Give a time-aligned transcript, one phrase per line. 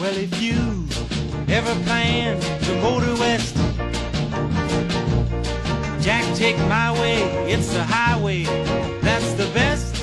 [0.00, 0.86] Well, if you
[1.48, 3.56] ever plan to motor west,
[6.00, 8.44] Jack, take my way, it's the highway,
[9.02, 9.96] that's the best.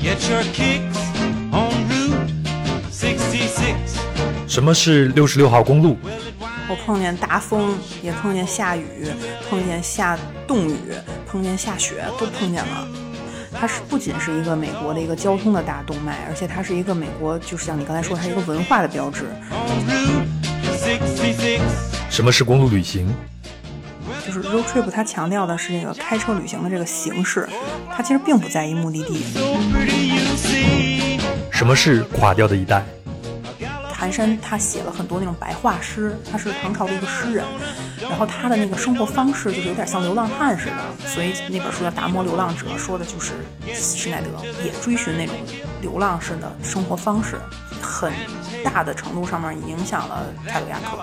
[0.00, 0.96] Get your kicks
[1.52, 2.30] on Route
[2.92, 3.74] 66.
[4.46, 5.96] 什么是六十六号公路
[6.70, 9.08] 我碰见大风，也碰见下雨，
[9.50, 10.92] 碰见下冻雨，
[11.26, 12.88] 碰见下雪，都碰见了。
[13.60, 19.24] 它是不仅是一个美国的一个交通的大动脉，而且它是一个美国，就是像你刚才说，它是一个文化的标志。
[19.50, 20.22] on Route
[21.16, 21.60] 66.
[22.08, 23.12] 什么是公路旅行？
[24.24, 27.48] 就是 road trip，它强调的是这个开车旅行的这个形式，
[27.92, 29.24] 它其实并不在意目的地。
[31.50, 32.84] 什么是垮掉的一代？
[33.98, 37.44] 寒山他写了很多那种白话诗，他是唐朝的一个诗人，
[38.00, 43.32] 然后他的那个生活方式就是有点像流浪汉似的，所以那本书叫《达摩流浪者》，说的就是
[43.74, 44.28] 施耐德
[44.64, 45.34] 也追寻那种
[45.82, 47.40] 流浪式的生活方式，
[47.82, 48.12] 很
[48.62, 50.96] 大的程度上面影响了泰鲁亚克。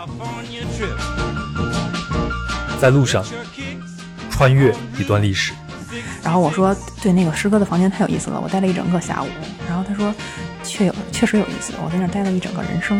[2.80, 3.26] 在路上
[4.32, 5.52] 穿越一段历史。
[6.24, 9.28] 然后我说，对那个师哥的房间太有意思了，我待了一整个下午。
[9.68, 10.14] 然后他说，
[10.76, 13.00] 确有确实有意思，我在那儿待了一整个人生。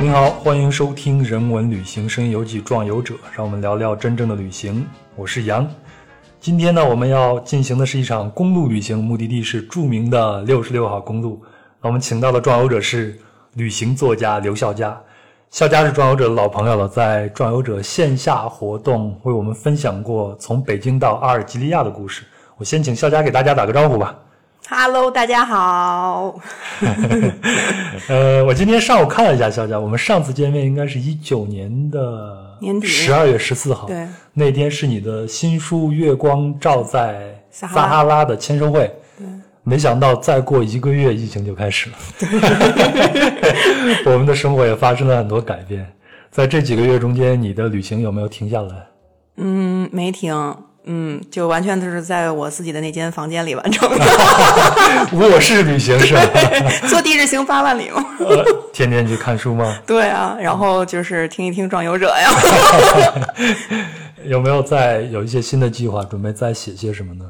[0.00, 4.86] 您好，欢迎收听《人文旅行声音游记·壮游者》，让我们聊聊真正的旅行。
[5.14, 5.68] 我是杨。
[6.40, 11.44] 今天呢，我们要进行的是一场公路旅行，目的地是著名的六十六号公路。
[11.82, 13.14] 我们请到的壮游者是
[13.52, 14.98] 旅行作家刘笑佳。
[15.50, 22.22] 笑佳是壮游者的老朋友了，在壮游者线下活动为我们分享过从北京到阿尔及利亚的故事。
[22.56, 24.16] 我先请肖佳给大家打个招呼吧。
[24.68, 26.38] Hello，大家好。
[28.08, 38.92] 呃，我今天上午看了一下肖佳，我们上次见面应该是一九年的年底十二月十四号，对，那天是你的新书《月光照在撒哈拉的签售会，对，
[39.62, 41.96] 没想到再过一个月，疫情就开始了，
[44.06, 45.86] 我们的生活也发生了很多改变。
[46.30, 48.86] 在这几个月中间，你的旅行有没有停下来？
[49.36, 53.96] 嗯，没停，嗯，就完全都是在我自己的那间房间里完成的，
[55.12, 56.22] 我是旅行是吧？
[56.88, 58.04] 坐地日行八万里嘛。
[58.18, 59.76] 呃，天天去看书吗？
[59.86, 62.30] 对啊，然后就是听一听壮游者呀。
[64.24, 67.24] 有没有在有一些新的计划，准备再写些什么呢？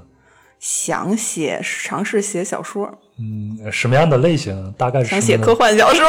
[0.61, 2.87] 想写，尝试写小说，
[3.19, 4.73] 嗯，什么样的类型？
[4.77, 6.07] 大概是想写科幻小说。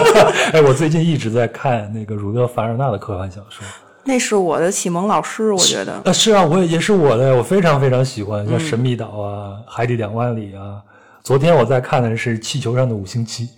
[0.52, 3.64] 哎，我最近一直在看那个儒勒·凡尔纳的科幻小说。
[4.04, 5.94] 那是我的启蒙老师，我觉得。
[6.04, 10.82] 啊，是啊，我也也是我的，我非常非常喜欢，像《神秘岛》啊，海底两万里》啊。
[11.22, 13.48] 昨天我在看的是《气球上的五星期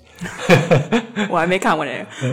[1.29, 2.29] 我还没看过这个。》，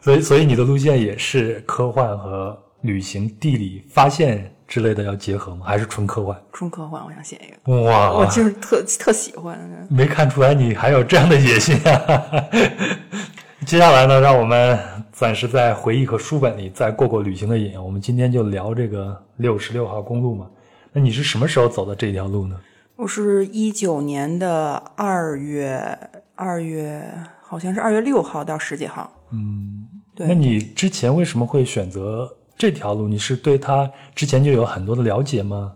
[0.00, 5.64] 所以所以你的路线也是科幻和旅行、地理发现之类的要结合吗？
[5.66, 6.36] 还是纯科幻？
[6.52, 9.58] 纯科幻，我想写一个，哇，我就是特特喜欢。
[9.88, 12.44] 没看出来你还有这样的野心啊！
[13.66, 14.78] 接下来呢，让我们
[15.12, 17.80] 暂时在回忆和书本里再过过旅行的瘾。
[17.82, 20.46] 我们今天就聊这个六十六号公路嘛。
[20.92, 22.56] 那你是什么时候走的这条路呢？
[22.96, 25.98] 我是一九年的二月，
[26.34, 27.02] 二月
[27.42, 29.12] 好像是二月六号到十几号。
[29.32, 33.06] 嗯，对那你之前为什么会选择这条路？
[33.06, 35.74] 你是对他之前就有很多的了解吗？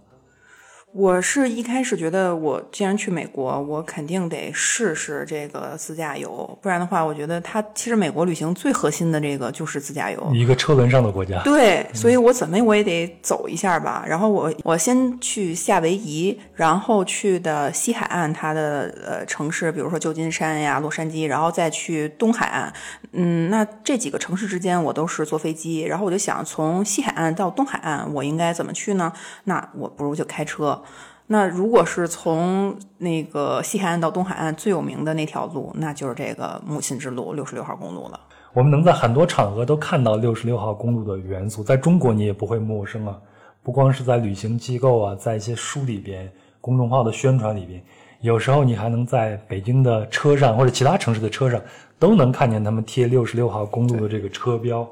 [0.92, 10.30] 我是一开始觉得，我既然去美国，我肯定得试试这个自驾游，不然的话，我觉得它其实美国旅行最核心的这个就是自驾游。
[10.34, 11.40] 一个车轮上的国家。
[11.44, 14.04] 对，所以我怎么我也得走一下吧。
[14.04, 22.72] 然后我我先去夏威夷，然后去的西海岸它的呃城市，比如说旧金山呀、洛杉矶，然后再去东海岸。
[23.12, 29.12] 嗯，那这几个城市之间我都是坐飞机，然后我就想从西海岸到东海岸，我应该怎么去呢？
[29.44, 30.79] 那我不如就开车。
[31.26, 38.18] 那如果是从那个西海岸到东海岸最有名的那条路，那就是这个母亲之路六十六号公路了。
[38.52, 43.16] 我们能在很多场合都看到六十六号公路的元素，在中国你也不会陌生啊。
[43.62, 46.28] 不光是在旅行机构啊，在一些书里边、
[46.60, 47.80] 公众号的宣传里边，
[48.22, 51.60] 有时候你还能在北京的车上或者其他城市的车上
[51.96, 54.84] 都能看见他们贴六十六号公路的这个车标。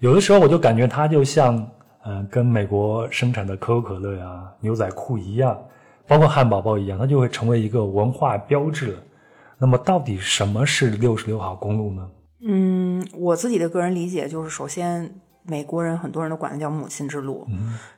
[0.00, 1.64] 有的时候我就感觉它就像，
[2.04, 5.58] 嗯，跟美国生产的可口可乐呀、牛仔裤一样，
[6.06, 8.98] 包括汉堡包一样，它就会成为一个文化标志了。
[9.58, 12.10] 那么，到底什么是六十六号公路呢？
[12.42, 17.46] 嗯，我自己的个人理解就是，首先美国人很多人都管它叫母亲之路，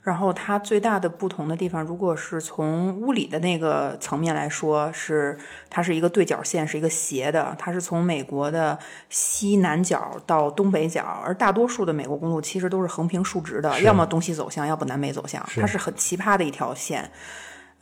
[0.03, 5.37] 然后它最大的不同的地方，如果是从物理的那个层面来说，是
[5.69, 8.79] 它是一个对角线，是一个斜的，它是从美国的
[9.09, 17.11] 西南角到东北角，而大多数的美国公路其实都是横平竖直的，要么东西走向，要不南北走向，它是很奇葩的一条线。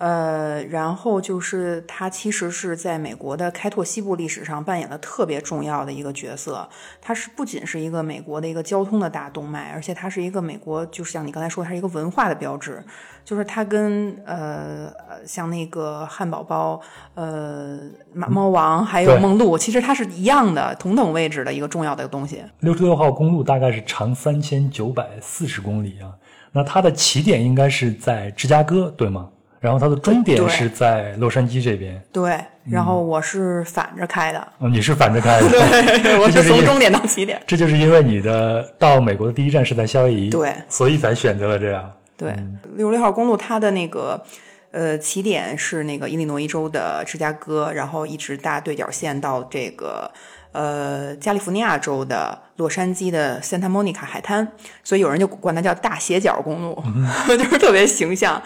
[0.01, 6.67] 呃，然后就是他其实是在美国的开拓西部历史上扮演了特别重要的一个角色。
[7.03, 12.83] 它是不仅是一个美国的一个交通的大动脉，而且它是一个美国，就是像你刚才说，它是一个文化的标志。
[13.23, 16.81] 就是它跟呃呃像那个汉堡包、
[17.15, 17.79] 呃
[18.15, 22.43] 猫猫王还有梦露，其实它是一样的同等位置的一个重要的东西。
[22.61, 26.17] 六十六号公路大概是长三千九百四十公里啊，
[26.53, 29.29] 那它的起点应该是在芝加哥，对吗？
[29.61, 32.03] 然后它的终点是在洛杉矶这边。
[32.11, 37.41] 对，然后我是反着开的，嗯，你是反着开的，对 我是从终点到起点。
[37.47, 41.93] 这就是因为你的到美国的第一站是在夏威夷，对所以才选择了这样。
[42.17, 42.35] 对，
[42.77, 44.23] 六十六号公路它的那个
[44.71, 50.11] 呃起点是那个伊利诺伊州的芝加哥，然后一直搭对角线到这个
[50.53, 54.49] 呃加利福尼亚州的洛杉矶的 Santa Monica 海滩，
[54.83, 56.83] 所以有人就管它叫大斜角公路，
[57.29, 58.43] 就是特别形象。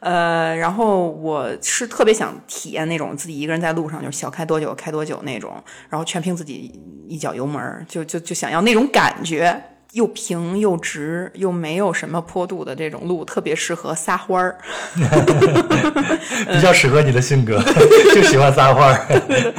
[0.00, 9.60] 呃，然后我是特别想体验那种自己一个人在路上，就是小开多久开多久那种，然后全凭自己一脚油门儿，就就就想要那种感觉，
[9.92, 14.58] 又平又直又没有什么坡度的这种路，特别适合撒欢儿。
[16.52, 17.58] 比较适合你的性格，
[18.14, 19.54] 就喜欢撒欢儿。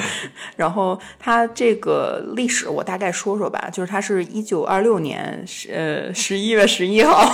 [0.55, 7.27] 然后它这个历史我大概说说吧，就是它是一九二六年十呃十一月十一号。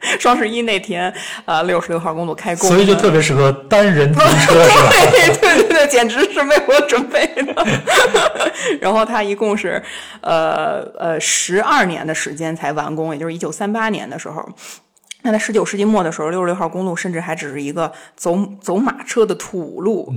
[0.18, 1.12] 双十一那天，
[1.44, 4.54] 呃，六十六号公路开工，所以就特别适合单人租车，
[5.10, 7.66] 对对对，简直是为我准备的。
[8.80, 9.82] 然后它一共是，
[10.20, 14.48] 呃呃，十二年的时间才完工，也就是一九三八年的时候。
[15.22, 20.14] 那在十九世纪末的时候，六十六号公路甚至还只是一个走走马车的土路。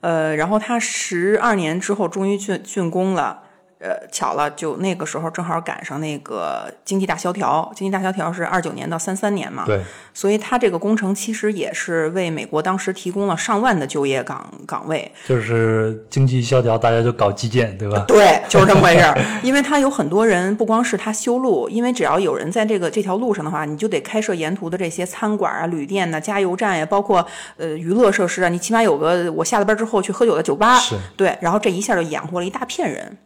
[0.00, 3.42] 呃，然后它十二年之后终于竣竣工了。
[3.80, 9.64] 呃，巧了，就那个时候正好赶上那个经济大萧条，经济大萧条是二九年到三三年嘛。
[9.64, 9.80] 对，
[10.12, 15.10] 所以它这个工程其实也是为美国当时提供了上万的就业岗岗位。
[15.26, 18.04] 就是经济萧条，大家就搞基建，对吧？
[18.08, 19.16] 对，就是这么回事儿。
[19.44, 27.24] 因为它有很多人，不光是他修路，因为只要有人在这个这条路上的话，你就得开设沿途的这些餐馆啊、旅店呐、加油站呀，包括
[27.56, 28.48] 呃娱乐设施啊。
[28.48, 33.16] 你起码有个我下了班之后去喝酒的酒吧，是对，然后这一下就养活了一大片人。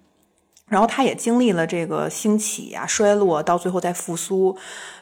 [0.73, 4.57] 然后他也经历了这个兴起啊、衰落，到最后再复苏。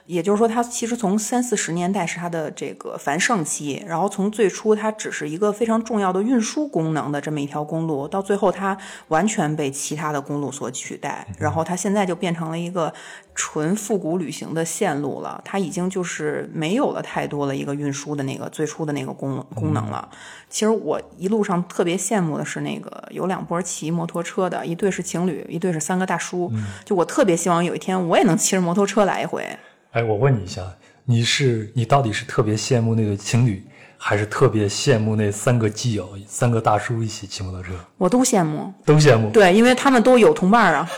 [0.07, 8.77] 也就是说，它其实从三四十年代是它的这个繁盛期，然后从最初它只是一个非常重要的运输功能的这么一条公路，到最后它
[9.09, 12.93] 完全被其他的公路所取代，然后它现在就变成了一个
[13.35, 15.41] 纯复古旅行的线路了。
[15.45, 20.09] 它已经就是没有了太多的一个运输的那个最初的那个功功能了。
[20.49, 26.51] 其实我一路上特别羡慕的是那个有两波骑摩托车的，一对是情侣，一对是三个大叔。
[26.85, 29.47] 就我特别希望有一天我也能骑着摩托车来一回。
[29.93, 30.63] 哎，我问你一下，
[31.05, 33.63] 你是你到底是特别羡慕那对情侣，
[33.99, 37.71] 还是特别羡慕那三个基友、三个大叔一起骑摩托车？
[37.99, 39.31] 我都羡慕，都羡慕。
[39.31, 40.89] 对，因为他们都有同伴啊。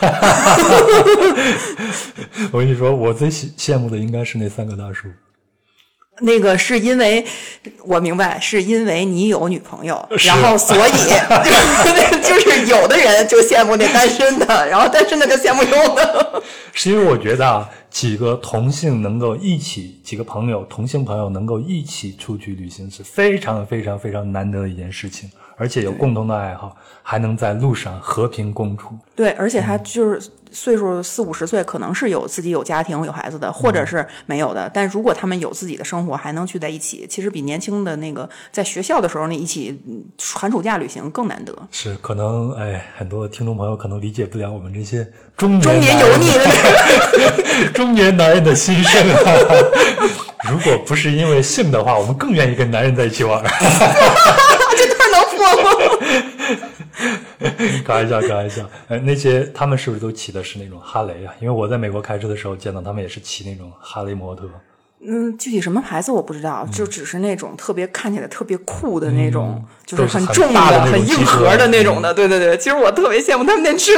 [2.51, 5.07] 我跟你说，我最羡羡慕的应该是那三个大叔。
[6.19, 7.25] 那个是因为
[7.83, 10.91] 我明白，是因为你有女朋友，然后 所以
[12.21, 16.43] 就是有的人就羡慕那单身的，然后单身的就羡慕有的。
[16.71, 28.97] 是因为我觉得啊，几个同性能够一起，几个朋友同性朋友能够一起出去旅行，是非常非常非常难得的一件事情，而且有共同的爱好，还能在路上和平共处。
[29.15, 34.69] 对，而且他就是岁数四五十岁，可能是有自己有家庭有孩子的，或者是没有的。
[34.73, 41.55] 但如果他们有自己的生活，还能聚在一起，其实比年轻的那个在学校的时候那一起嗯寒暑假旅行更难得。
[41.71, 45.07] 是，可能哎，很多听众朋友可能理解不了我们这些
[45.37, 49.17] 中年中年油腻的， 中年男人的心声啊。
[50.51, 53.41] 如果不是因为性的话，我们更愿意跟男人在一起玩？
[57.85, 58.69] 开玩笑，开玩笑。
[58.87, 61.33] 呃，那些他们是不是都骑的是那种哈雷啊？
[61.39, 64.49] 因为我在美国开车的时候见到他们也是骑那种哈雷摩托。
[65.05, 72.13] 嗯，具体什么牌子我不知道，就只是那种特别看起来特别酷的那种，就是很很重的很硬核的那种的。
[72.13, 73.91] 对对对，其实我特别羡慕他们那车，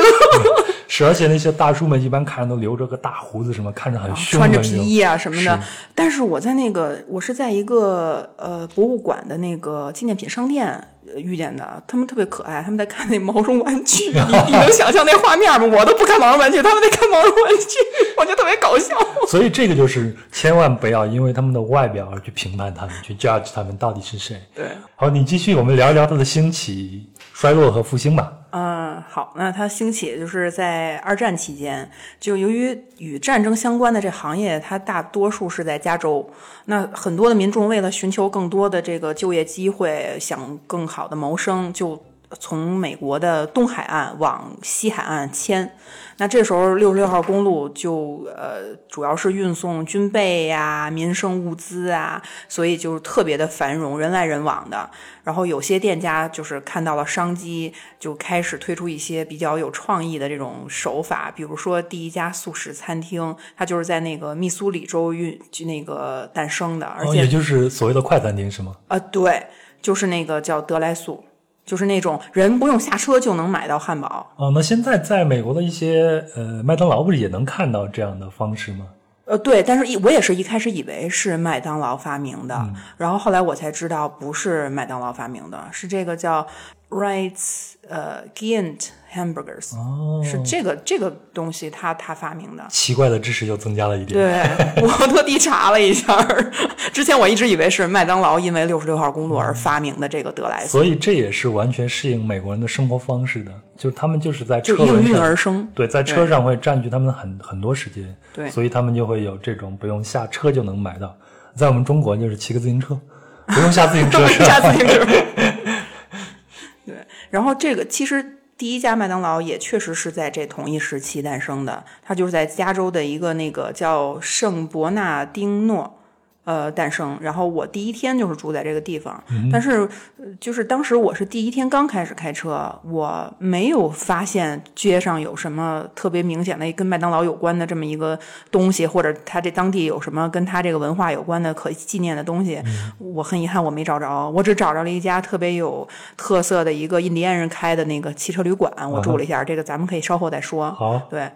[0.87, 4.59] 是，而且那些大叔们一般看着都留着个大胡子，什么看着很凶的穿着。
[4.59, 5.59] 皮衣啊什么的是。
[5.93, 10.67] 但是我在那个，我是在一个呃博物馆的那个纪念品商店
[11.13, 15.77] 呃遇见的，他们特别可爱，他们在看那毛绒玩具，你 你能想象那画面吗？
[15.79, 17.77] 我都不看毛绒玩具，他们在看毛绒玩具，
[18.17, 18.95] 我觉得特别搞笑。
[19.27, 24.39] 所以这个就是千万不要因为他们的外表而去评判他们，去 judge 他们到底是谁。
[24.53, 24.65] 对
[24.95, 28.31] 好，你继续，我们聊一聊他的兴起、衰落和复兴吧。
[28.57, 36.25] 嗯，好，那它兴起就是在二战期间，就由于与战争相关的这行业，它大多数是在加州。
[36.67, 42.01] 那很多的民众为了寻求更多的这个就业机会，想更好的谋生，就
[42.39, 45.75] 从美国的东海岸往西海岸迁。
[46.17, 54.89] 那这时候六十六号公路就呃主要是运送军备呀、民生物资啊，所以就特别的繁荣，人来人往的。
[55.25, 68.73] 然后有些店家就是看到了商机，就开始推出一些比较有创意的这种手法，比如说第一家素食餐厅，它就是在那个密苏里州运就那个诞生的，而哦，且也就是所谓的快餐厅是吗？
[68.87, 69.47] 啊、对，
[69.81, 71.25] 就是那个叫德莱素，
[71.65, 74.25] 就是那种人不用下车就能买到汉堡。
[74.35, 78.85] 哦，那现在在美国的一些呃麦当劳不是也能看到这样的方式吗？
[79.25, 86.45] 呃，对，但是一我也是一开始以为是麦当劳发明的，然后后来我才知道不是麦当劳发明的，是这个叫
[86.91, 92.65] Wrights 呃 Giant Hamburgers，、哦，是这个这个东西他他发明的。
[92.69, 94.19] 奇怪的知识又增加了一点。
[94.19, 96.21] 对我特地查了一下，
[96.91, 105.65] 之前我一直以为是麦当劳因为六十六号公路而发明的这个德莱素，所以这也是完全适应美国人的生活方式的，就他们就是在就应运而生。
[105.73, 111.15] 对，在车上会占据他们很很多时间，对所以他们就会有这种不用下车就能买到。
[111.55, 112.99] 在我们中国就是骑个自行车，
[113.47, 115.05] 不用下自行车 下自行车。
[116.85, 116.95] 对，
[117.29, 118.23] 然后这个其实
[118.57, 125.99] 第一家麦当劳也确实是在这同一时期诞生的，它就是在加州的一个那个叫圣伯纳丁诺。
[126.45, 127.17] 呃，诞生。
[127.19, 129.21] 然后我第一天就是住在这个地方，
[129.51, 129.87] 但是
[130.17, 138.17] 呃就是当时我是第一天刚开始开车，我没有发现街上有什么特别明显的跟麦当劳有关的这么一个
[138.49, 142.61] 东西，或者他这当地有什么跟他这个文化有关的可纪念的东西。
[142.99, 150.71] 我很遗憾我没找着，我只找着了一家特别有特色的一个印第安人开的那个汽车旅馆，我住了一下，这个咱们可以稍后再说。
[150.71, 151.29] 好，对。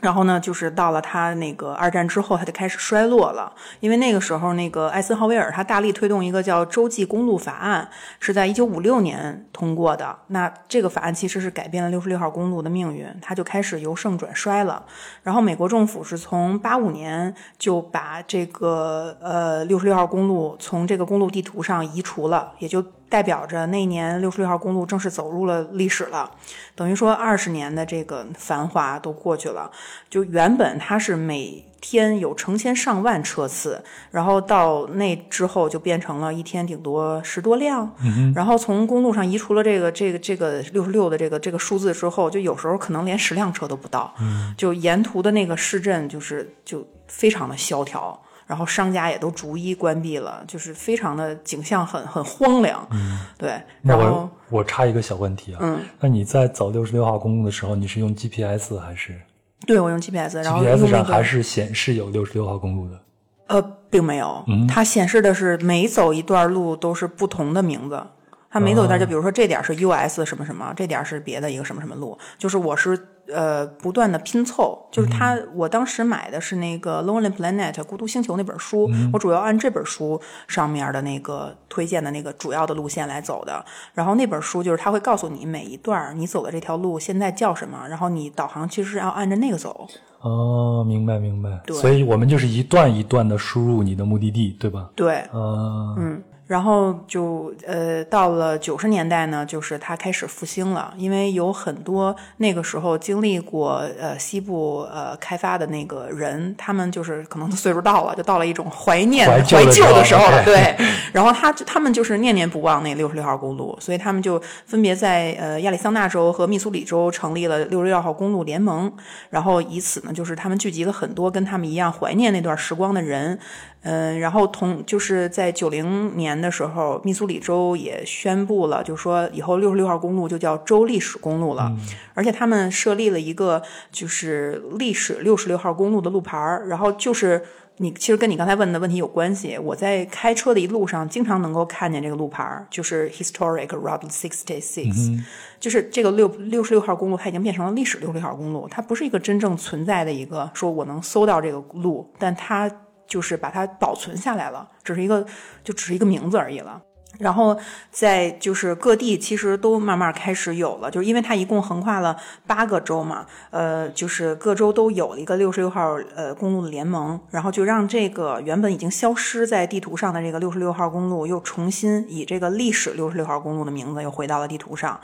[0.00, 7.88] 然后呢，就是到了他那个二战之后，他就开始衰落了，因为那个时候那个艾森豪威尔他大力推动一个叫洲际公路法案，
[8.20, 10.16] 是在一九五六年通过的。
[10.28, 14.84] 那这个法案其实是改变了六十六号公路的命运，它就开始由盛转衰了。
[15.24, 26.30] 然后美国政府是从八五年就把这个呃六十六号公路从这个公路地图上移除了，也就代表着那年六十六号公路正式走入了历史了。
[26.74, 29.70] 等于说二十年的这个繁华都过去了。
[30.10, 37.94] 就原本它是每天有成千上万车次，然后到那之后就变成了一天顶多十多辆。
[38.34, 44.12] 然后从公路上移除了这个这个这个六十六的这个这个数字之后，就有时候可能连十辆车都不到。
[44.56, 48.20] 就沿途的那个市镇就是就非常的萧条。
[48.48, 52.88] 然后商家也都逐一关闭了，就是非常的景象很很荒凉，
[53.36, 53.60] 对。
[53.82, 59.20] 那然后我我插一个小问题啊，嗯，那你在走六十六号公路的时候，你是用 GPS 还是
[59.66, 63.00] 对我用 GPS，然后用 GPS 上还是显示有六十六号公路的？
[63.48, 68.02] 呃，并没有，它显示的是每走一段路都是不同的名字。
[68.50, 72.98] 它每走一段，就比如说这点是 US 什么什么，这点是别的一个什么什么路，就是我是
[73.32, 74.86] 呃不断的拼凑。
[74.90, 83.64] 就是它，我当时买的是那个《Lonely Planet》孤独星球那本书，我主要按这本书上面的那个推荐的那个主要的路线来走的。
[83.92, 89.86] 然后那本书就是它会告诉你每一段你走的这条路现在叫什么，然后你导航其实是要按着那个走。
[90.20, 91.60] 哦，明白明白。
[91.64, 94.90] 对所以我们就是一段一段的输入你的目的地，对吧？
[94.96, 110.74] 对，啊，嗯，然后就呃，到了九十年代呢，就是它开始复兴了，因为有很多那个时候经历过呃西部呃开发的那个人，他们就是可能岁数到了，就到了一种怀念怀旧怀的时候旧的时候了，对。
[111.12, 118.90] 然后他他们就是念念不忘那六十六号公路，所以他们就分别在呃亚利桑那州和密苏里州成立了六十六号公路联盟，
[119.28, 123.38] 然后以此呢，就是他们聚集了很多跟他们一样怀念那段时光的人，
[123.82, 131.72] 嗯，然后同就是在九零年的时候，密苏里州也宣布了，就说以后六十六号公路就叫州历史公路了，
[132.14, 137.42] 而且他们设立了一个就是历史六十六号公路的路牌儿，然后就是。
[137.80, 139.56] 你其实跟你刚才问的问题有关系。
[139.56, 145.22] 我在开车的一路上，经常能够看见这个路牌儿，就是 Historic Route Sixty Six，、
[145.60, 152.68] 就是这个六六十六号公路，它已经变成了历史六十六号公路，它不是一个真正存在的一个说我能搜到这个路，但它
[153.08, 155.26] 就是把它保存下来了，只是一个
[155.64, 156.80] 就只是一个名字而已了。
[157.18, 157.56] 然后
[157.90, 174.98] 在就是各地其实都慢慢开始有了，就是因为它一共横跨了八个州嘛，呃，就是各州都有了一个六十六号呃公路的联盟，然后就让这个原本已经消失在地图上的这个六十六号公路又重新以这个历史六十六号公路的名字又回到了地图上。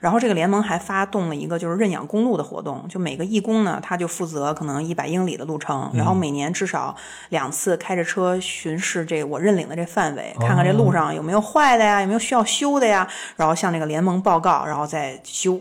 [0.00, 6.94] 然后这个联盟还发动了一个就是认养公路的活动，就每个义工呢他就负责可能一百英里的路程，然后每年至少
[7.30, 15.58] 两次开着车巡视这我认领的这范围，看看这路上有没有坏的呀，有没有需要修的呀，然后向这个联盟报告，然后再修，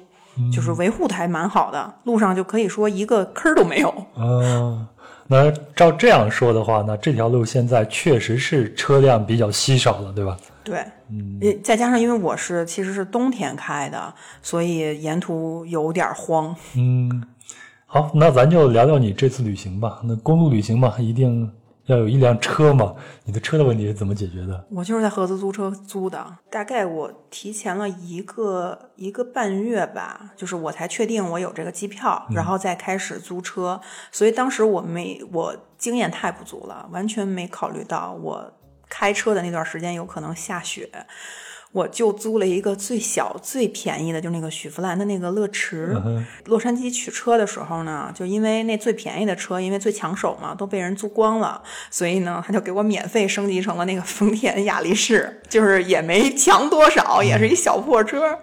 [0.53, 3.93] 就是维护的还蛮好的，路上就可以说一个坑都没有。
[4.15, 4.87] 嗯，
[5.27, 10.37] 那照这样说的话，那这条路现在确实是车辆比较稀少了，对吧？
[10.63, 16.53] 对，嗯，再加上因为我是其实是冬天开的，所以沿途有点慌。
[16.75, 17.23] 嗯，
[17.85, 20.01] 好，那咱就聊聊你这次旅行吧。
[20.03, 21.49] 那公路旅行嘛，一定
[21.87, 22.95] 要有一辆车嘛。
[23.25, 24.65] 你的车的问题是怎么解决的？
[24.71, 33.81] 我就是在合资租车租的，大概我提前了一个一个半月吧，就是我才确定我有这个机票，然后再开始租车。
[34.11, 38.53] 所以当时我没我经验太不足了，完全没考虑到我
[38.87, 40.89] 开车的那段时间有可能下雪。
[41.77, 45.95] 我就租了一个最小最便宜的，就那个雪佛兰的那个乐驰。
[46.45, 58.39] 洛杉矶取车的时候呢，就因为那最便宜的车，因为最抢手嘛，都被人租光了，所以呢，他就给我免费升级成了那个丰田雅力士，就是也没强多少，也是一小破车。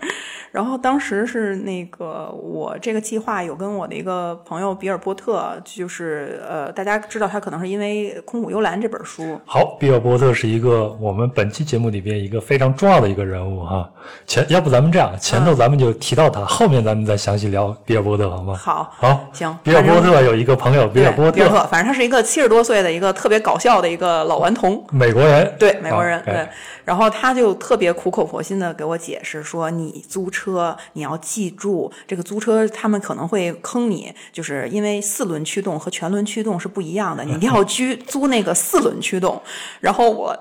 [0.53, 13.89] 然后当时是那个我这个计划有跟我的一个朋友比尔波特，就是呃，大家知道他可能是因为《空谷幽兰》这本书，好，比尔波特是一个我们本期节目里边一个非常重要的一个人物哈。
[14.27, 18.55] 前要不咱们这样，前头咱们就提到他，后面咱们再详细聊比尔波特好吗？
[18.55, 19.59] 好，好，行。
[19.63, 26.47] 比尔波特有一个朋友，比尔波特，比尔特，反正他是一个七十多岁的一个特别搞笑的一个老顽童，美国人，对，美国人，对。
[26.85, 39.41] 然后他就特别苦口婆心的给我解释说，你租车你要记住，这个租车他们可能会坑你，就是因为四轮驱动和全轮驱动是不一样的，你一定要租租那个四轮驱动。
[39.81, 40.37] 然后我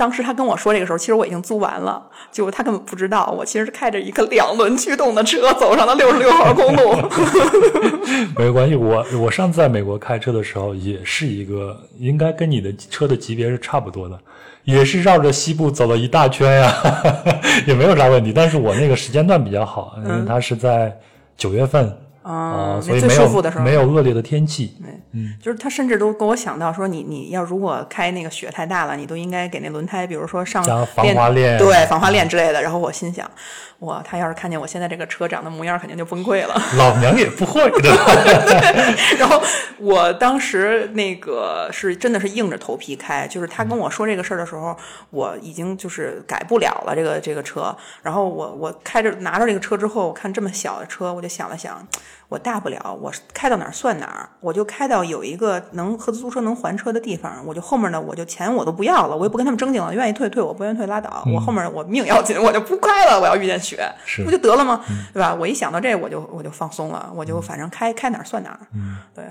[0.00, 2.02] 当时他跟我说这个时候，其实我已经租完了，
[2.32, 6.96] 就他根本不知道，我其实是开着一个两轮驱动的车走上了六十六号公路。
[8.34, 8.74] 没关系。
[8.74, 14.18] 我我上次在美国开车的时候，也是一个应该跟你的车的级别是差不多的，
[14.64, 16.74] 也是绕着西部走了一大圈呀，
[17.68, 18.32] 也没有啥问题。
[18.32, 20.98] 但是我那个时间段比较好，因为它是在
[21.36, 21.94] 九月份
[22.30, 24.76] 啊、嗯最所以没有舒服的时候没有恶劣的天气。
[25.12, 32.62] 嗯，就是他甚至都跟我想到说你，你要如果开那个雪太大了，你都应该给那轮胎，比如说上加防滑链对，防滑链之类的。
[32.62, 33.28] 然后我心想，
[33.80, 36.54] 哇，他要是看见我现在这个车长的模样，肯定就崩溃了。
[36.78, 37.90] 老娘也不会的。
[39.18, 39.42] 然后
[39.78, 44.76] 我当时那个是真的是硬着头皮开，就是他跟我说这个事儿的时候，
[45.10, 47.76] 我已经就是改不了了这个这个车。
[48.02, 51.84] 然后我我开着拿着这个车之后，我看这么小的车，我就想了想，
[52.30, 64.80] 我大不了我开到哪儿算哪儿，我就开到有一个能合资租车能还车的地方，我就后面呢我就钱我都不要了，我也不跟他们争竞了，愿意退退，我不愿意退拉倒，我后面我命要紧，我就不开了，我要遇见雪，是不就得了吗？
[65.12, 65.34] 对吧？
[65.34, 68.60] 我一想到这，我就我就放松了，我就反正开开哪儿算哪儿，
[69.12, 69.24] 对。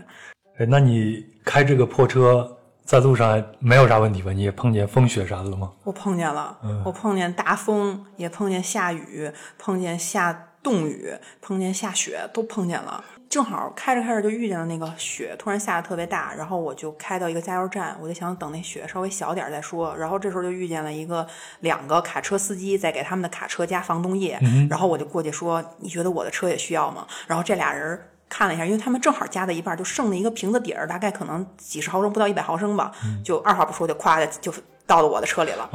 [0.58, 4.34] 哎，那你开这个破车在路上没有啥问题吧？
[4.34, 5.72] 你也碰见风雪啥的了吗？
[5.86, 13.04] 我碰见了，我碰见大风，也碰见下雨，碰见下冻雨，碰见下雪，都碰见了。
[13.28, 19.96] 正好开着开着就遇见了那个雪，突然下的特别大，然后我就开到一个加油站，我就想等那雪稍微小点再说。
[19.98, 21.26] 然后这时候就遇见了一个
[21.62, 28.00] 两个卡车司机在给他们的卡车加防冻液，然后我就过去说：“你觉得我的车也需要吗？”然后这俩人。
[28.32, 32.92] 看了一下，因为他们正好加到一半，就剩了一个瓶子底儿，大概可能几十毫升，不到一百毫升吧，
[33.26, 34.54] 就二话不说就咵的就
[34.86, 35.68] 倒到我的车里了。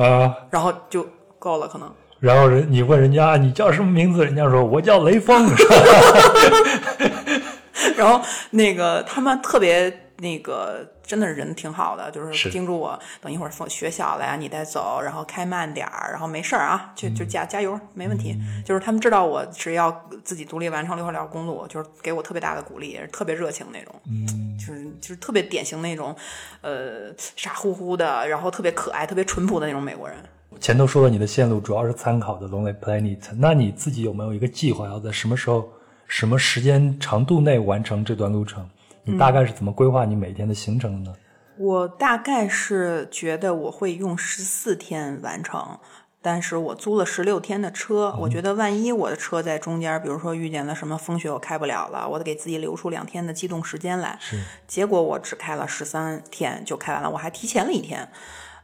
[0.52, 1.04] 然后就
[1.40, 1.92] 够了，可能。
[2.20, 5.48] 然后人你问人家你叫什么名字，人家说我叫雷锋？
[7.96, 18.36] 然后那个他们特别那个，真的是人挺好的，就是是叮嘱我等一会儿放学小了呀，你再走，然后开慢点儿，然后没事儿啊，就就加加油，没问题。
[18.64, 23.94] 就是他们知道我只要自己独立完成六号条公路，就是给我特别大的鼓励，特别热情那种。
[24.06, 26.14] 嗯，就是就是特别典型那种，
[26.62, 30.16] 呃，傻乎乎的，然后特别可爱、特别淳朴的那种美国人。
[30.60, 35.68] 前头说了你的线路主要是参考的 Lonely Planet，那你自己有没有一个计划，要在什么时候、
[36.06, 38.68] 什么时间长度内完成这段路程？
[39.02, 41.16] 你大概是怎么规划你每天的行程的呢？
[41.58, 45.78] 我大概是觉得我会用十四天完成，
[46.20, 54.18] 但是我租了十六天的车，我觉得万一我的车在中间，比如说遇见了什么风雪，我开不了了，我得给自己留出两天的机动时间来。
[54.20, 58.08] 是，结果我只开了十三天就开完了，我还提前了一天。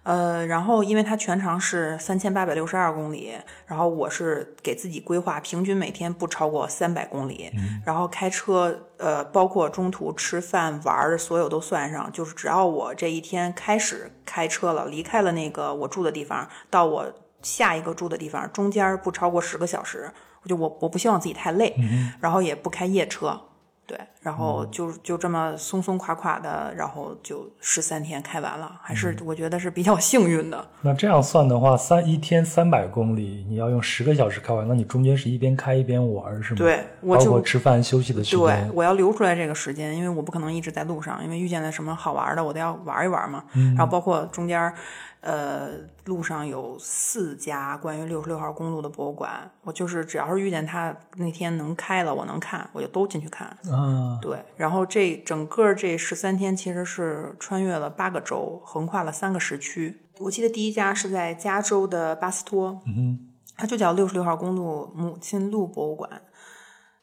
[0.02, 3.34] 呃，然后因为它全长是三千八百六十二公里，
[3.66, 7.50] 然后我是给自己规划平均每天不超过三百公里，
[7.84, 20.10] 然后开车，呃，包括中途吃饭玩儿，所有都算上，就是只要我这一天开始开车了，离开了那个我住的地方，到我下一个住的地方，中间不超过十个小时，
[20.42, 21.76] 我就我我不希望自己太累，
[22.20, 23.38] 然后也不开夜车。
[23.90, 30.64] 对，然后就就这么松松垮垮的，然后就十三天开完了，还是我觉得是比较幸运的。
[30.80, 36.58] 那这样算的话，三一天三百公里，你要用十个小时开完，那你中间是一边开一边玩是吗？
[36.58, 43.42] 对，我包就括吃饭休息的时间对。，我要留出来这个时间，因为我不可能一直在路上，因为遇见了什么好玩的，我都要玩一玩嘛。
[43.76, 44.72] 然后包括中间，
[45.20, 45.72] 呃，
[46.04, 53.48] 路上有四家关于六十六号公路的博物馆，我就是只要是遇见它那天能开了，我能看，我就都进去看。
[53.70, 60.06] 啊，对，然后这整个这十三天其实是穿越了八个州，横跨了三个时区。
[60.20, 66.22] 我记得第一家是在加州的巴斯托，嗯它就叫六十六号公路母亲路博物馆，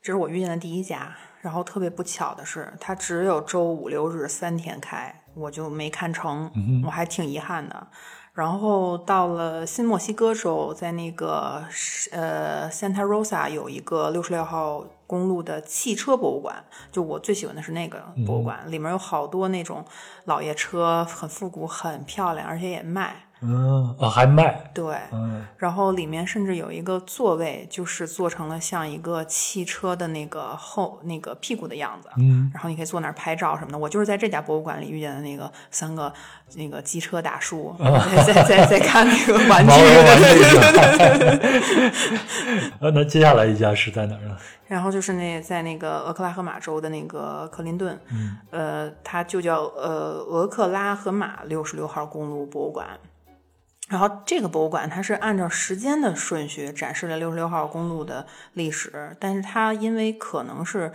[0.02, 1.16] 这是我遇见的第一家。
[1.40, 6.52] 然后特别不巧的是，它只有周五六日三天开，我就没看成，
[6.86, 7.88] 我还挺遗憾的。
[8.34, 11.63] 然后到了新墨西哥州，在那个
[12.12, 19.84] 呃 Santa Rosa 有一个六十六号公路的汽车博物馆，就我最喜欢的是那个博物馆，里面有好多那种
[20.26, 23.27] 老爷车，很复古，很漂亮，而且也卖。
[23.41, 33.78] 嗯啊，还卖，对，嗯然后里面甚至有一个座位，就是做成了像一个汽车的那个后那个屁股的样子，嗯，然后你可以坐那儿拍照什么的。
[33.78, 36.12] 我就是在这家博物馆里遇见的那个三个
[36.56, 40.71] 那个机车大叔，在在在在看那个玩具毛绒玩具是吧？
[42.80, 44.36] 呃，那接下来一家是在哪儿呢？
[44.67, 47.97] 然后就是那在那个俄克拉荷马州的那个克林顿，
[48.52, 52.88] 呃，它就叫呃俄克拉荷马六十六号公路博物馆。
[53.88, 60.91] 然后这个博物馆它是按照时间的顺序展示了六十六号公路的历史，但是它因为可能是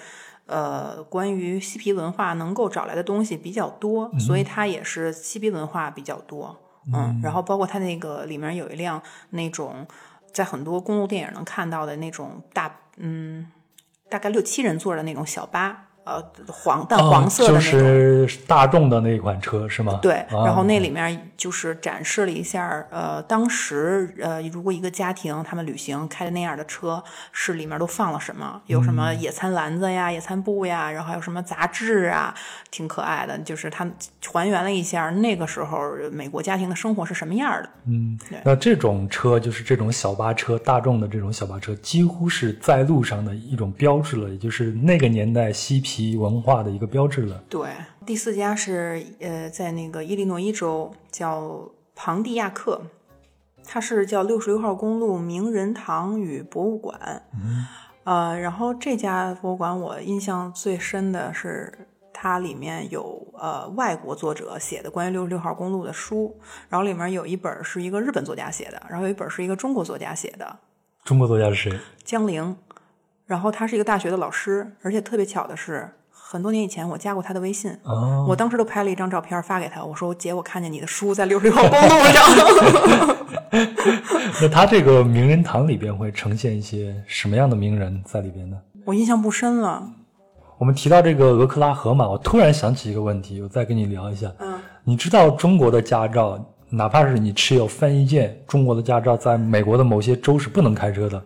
[0.47, 6.59] 呃关于嬉皮文化能够找来的东西比较多，所以它也是嬉皮文化比较多。
[6.93, 9.01] 嗯，然后包括它那个里面有一辆
[9.31, 9.87] 那种
[10.33, 13.51] 在很多公路电影能看到的那种大嗯
[14.11, 17.73] 大概六七人座的那种小巴，呃黄淡黄色的哦那种。
[17.73, 19.99] 就是大众的那款车是吗？
[20.03, 28.61] 对，啊然后那里面就是展示了一下，呃，当时呃，如果一个家庭他们旅行开的那样的车，是里面都放了什么？
[28.67, 32.35] 有什么野餐篮子呀、野餐布呀，然后还有什么杂志啊，
[32.71, 33.39] 挺可爱的。
[33.39, 33.95] 就是他们
[34.33, 35.79] 还原了一下那个时候
[36.11, 37.69] 美国家庭的生活是什么样的。
[37.87, 47.43] 嗯，那这种车就是这种小巴车，大众的这种小巴车，几乎是在路上的一种标志了，也就是那个年代嬉皮文化的一个标志了。
[47.49, 47.71] 对，
[48.07, 52.83] 第四家是呃，在那个伊利诺伊州叫庞蒂亚克，
[53.65, 57.23] 它是叫六十六号公路名人堂与博物馆。
[57.35, 57.67] 嗯
[58.05, 61.89] 呃，然后这家博物馆我印象最深的是。
[62.15, 66.33] 它里面有呃外国作者写的关于六十六号公路的书，
[66.69, 70.59] 然后里面有一本是一个日本作家写的，然后有一本是一个中国作家写的，
[71.03, 71.81] 中国作家是谁？
[72.05, 72.57] 江陵，
[73.27, 83.17] 然后他是一个大学的老师，而且特别巧的是，很多年以前我加过他的微信，哦，我当时都拍了一张照片发给他，我说姐，我看见你的书在六十六号公路上。
[84.41, 88.57] 那他这个名人堂里边会呈现一些什么样的名人在里边呢？
[88.85, 89.87] 我印象不深了，
[90.59, 94.33] 我们提到这个俄克拉荷马，我突然想起一个问题，我再跟你聊一下。
[94.39, 96.39] 嗯，你知道中国的驾照，
[96.71, 101.23] 哪怕是你持有翻译件，中国的驾照在美国的某些州是不能开车的，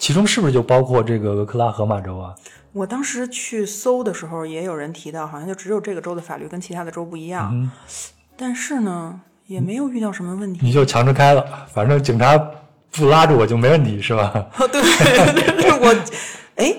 [0.00, 2.34] 其中是不是就包括这个俄克拉荷马州啊？
[2.72, 7.70] 我当时去搜的时候，也有人提到，好像就只有这个州的法律跟其他的州不一样，嗯
[8.34, 10.60] 但是呢，也没有遇到什么问题。
[10.62, 12.38] 你就强制开了，反正警察
[12.90, 14.32] 不拉着我就没问题，是吧？
[14.58, 14.80] 哦，对，
[15.78, 15.94] 我，
[16.56, 16.74] 哎，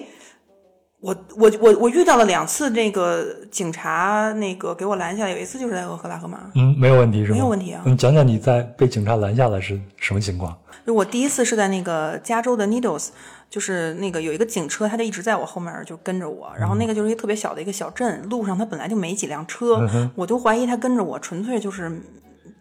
[1.00, 6.40] 我我我我遇到了两次那个警察那个给我拦下来，有一次就是在俄克拉荷马。
[6.56, 7.34] 嗯，没有问题是吗？
[7.36, 10.58] 没有问题啊你讲讲你在被警察拦下来是什么情况？
[10.86, 13.10] 就我第一次是在那个加州的 Needles，
[13.50, 22.02] 就是那个有一个警车，他就一直在我后面就跟着我，然后那个就是一个特别小的一个小镇，路上他本来就没几辆车，我就怀疑他跟着我，纯粹就是。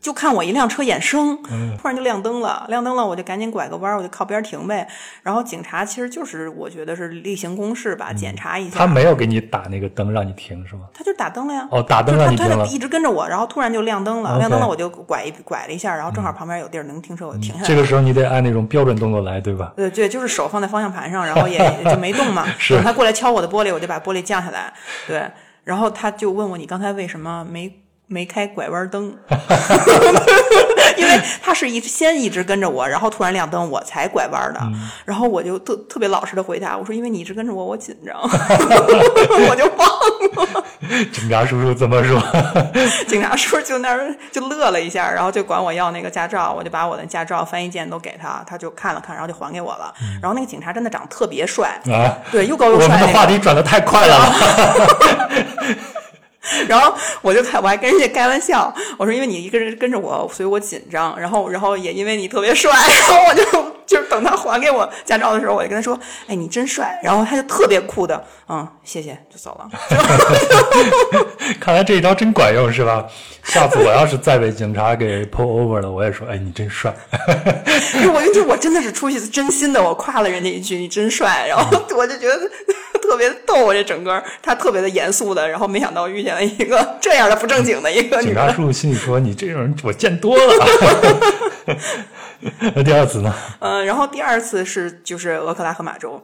[0.00, 1.38] 就看我一辆车衍生，
[1.76, 4.88] 突然就亮灯了，亮灯了，我就赶紧拐个弯，我就靠边停呗。
[5.22, 8.78] 然后警察其实就是我觉得是例行公事吧，检查一下。
[8.78, 10.82] 他没有给你打那个灯让你停是吗？
[10.94, 11.68] 他就打灯了呀。
[11.70, 12.74] 哦，打灯就是让你停了他他就。
[12.74, 17.66] 一直跟着我，然后突然就亮灯了，亮灯了我就拐一拐了一下，然后正好旁边有地儿能停车，我就停下来了。
[17.68, 19.72] 这个时候你得按那种标准动作来，对吧？
[19.76, 22.46] 对对，就是手放在方向盘上，然后也 也就没动嘛。
[22.58, 24.72] 是等他过来敲我的玻璃，我就把玻璃降下来。
[25.06, 25.30] 对，
[25.64, 27.70] 然后他就问我你刚才为什么没
[28.12, 29.04] 没开拐弯灯，
[30.98, 34.60] 因为他是一先一直跟着我，然后突然亮灯，我才拐弯的。
[35.04, 40.64] 然后我就特特别老实的回答我说：“因为你一直跟着我，我紧张， 我就忘了。
[41.14, 42.20] ”警察叔叔怎么说？
[43.06, 49.94] 警察叔叔就那儿就乐了一下，然后就管我要那个驾照，我就把我的驾照、翻译件都给他，他就看了看，然后就还给我了。
[50.20, 53.06] 然后那个警察真的长得特别帅，啊，对，又高又我们的。
[53.06, 54.34] 话题转的太快了吧？
[56.68, 61.18] 然后我就开我还跟人家开玩笑，我说因为你一个人跟着我，所以我紧张。
[61.20, 65.98] 然后然后也因为你特别帅，然后我就就是等他还给我驾照的时候，我就跟他说
[66.28, 69.68] ：“哎，你真帅。”然后他就特别酷的，嗯，谢谢，就走了。
[71.58, 73.04] 看来这一招真管用是吧？
[73.42, 76.94] 下次我要是再被警察给 pull over 了，我也说，哎，你真帅。
[78.14, 82.48] 我就觉得我真的是出去真心的，我夸了人家一句“你真帅”，然后我就觉得
[83.02, 83.64] 特别逗。
[83.64, 88.26] 我这整个他特别的严肃的，然后没想到遇见了一个这样的不正经的一个女。
[88.26, 90.66] 警察叔叔心里说，你这种人我见多了。
[92.74, 93.34] 那第二次呢？
[93.58, 96.22] 嗯，然后第二次是就是俄克拉荷马州。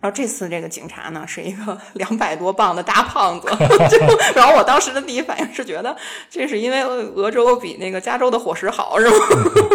[0.00, 3.48] 然后这次这个警察呢是一个 两百多磅的大胖子，
[3.90, 3.98] 就
[4.34, 5.94] 然后我当时的第一反应是觉得
[6.30, 9.14] 这是因为俄州比那个加州的伙食好是吗？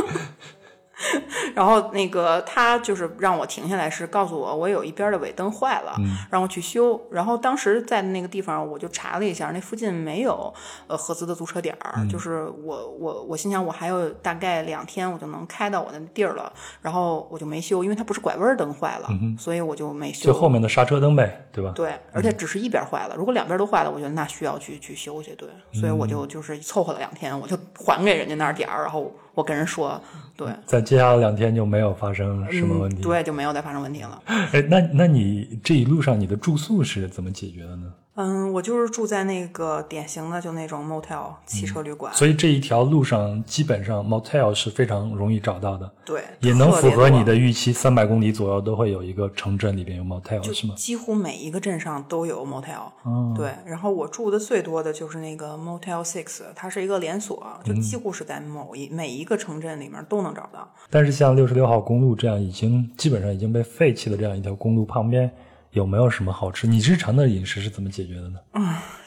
[1.54, 5.96] 然后那个他就是让我停下来，是告诉我我有一边的尾灯坏了，
[6.30, 7.00] 让我去修。
[7.12, 10.54] 然后当时在那个地方我就查了一下，那附近没有
[10.88, 20.32] 呃合资的租车点儿，就是我我我心想我还有大概两天我就能开到我的地儿了，然后我就没修，因为它不是拐弯灯坏了，所以我就没修。
[20.32, 21.72] 就后面的刹车灯呗，对吧？
[21.76, 25.36] 对，而且只是一边坏了，如果两边都坏了，我觉得那需要去去修去。
[25.36, 30.02] 对，所以我就就是凑合了两天，我就还给人家那儿点儿，然后我跟人说，
[30.36, 33.02] 对，在接下来两天就没有发生什么问题。
[33.02, 34.22] 嗯对，就没有再发生问题了。
[34.26, 37.94] 哎，那那你这一路上你的住宿是怎么解决的呢？
[38.16, 50.74] 嗯，我就是住在那个典型的就那种 motel 汽车旅馆，所以这一条路上基本上 motel 是非常容易找到的，对，也能符合你的预期，三百公里左右都会有一个城镇里边有 motel 是吗？
[50.76, 53.50] 几乎每一个镇上都有 motel，、对。
[53.50, 60.66] 哦然后我住的最多的就是那个 Motel Six，它是一个连锁，就嗯几乎是在某一、每一个城镇里面都能找到。
[60.90, 65.30] 但是像六十六号公路这样已经基本上已经被废弃的这样一条公路旁边，
[65.76, 66.66] 有没有什么好吃？
[66.66, 68.40] 你日常的饮食是怎么解决的呢？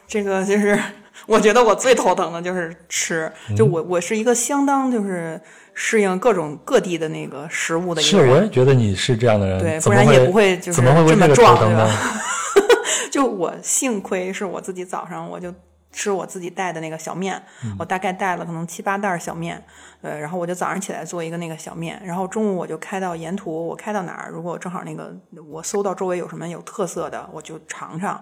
[0.07, 0.78] 这个就是
[1.26, 5.40] 我觉得我最头疼的就是吃，就嗯我我是一个相当就是
[5.74, 8.37] 适应各种各地的那个食物的一，个人。
[8.37, 11.90] 我也觉得你是这样的人，对，不然也不会就是怎么会这么壮，对吧疼呢？？
[13.11, 15.52] 就我幸亏是我自己早上我就
[15.92, 19.62] 吃我自己带的那个小面，嗯我大概带了可能七八袋儿小面，
[20.03, 25.14] 呃，然后我就早上起来做一个那个小面，然后中午我就开到沿途，我开到哪儿，如果正好那个
[25.51, 28.20] 我搜到周围有什么有特色的，我就尝尝。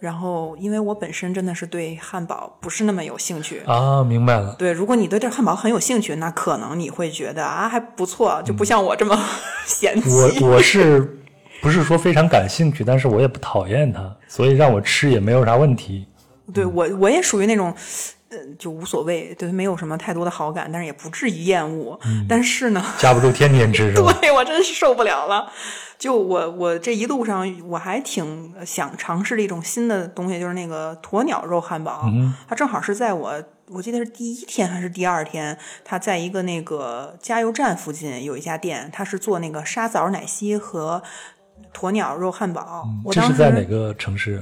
[0.00, 4.54] 然后，因为我本身真的是对汉堡不是那么有兴趣，啊，明白了。
[4.56, 9.18] 对，如果你对这汉堡很有兴趣，那可能你会觉得啊还不错，就不像我这么
[9.66, 10.08] 嫌弃。
[10.40, 11.18] 我我是
[11.60, 16.06] 不是说非常感兴趣，但是我也不讨厌它，所以让我吃也没有啥问题。
[16.52, 17.74] 对我我也属于那种，
[18.30, 21.98] 呃，就无所谓，对，没有什么太多的好感，但是也不至于厌恶。
[22.28, 23.92] 但是呢，架不住天天吃？
[24.20, 25.50] 对我真是受不了了。
[25.98, 32.04] 就我我这一路上我还挺想尝试的一种新的东西，就是那个鸵鸟肉汉堡。
[32.46, 41.02] 它正好是在我我记得是第一天还是第二天，它在一个那个加油站附近有一家店，它是做那个沙枣奶昔和
[41.74, 42.88] 鸵鸟肉汉堡。
[43.04, 44.40] 我这当时是在哪个城市？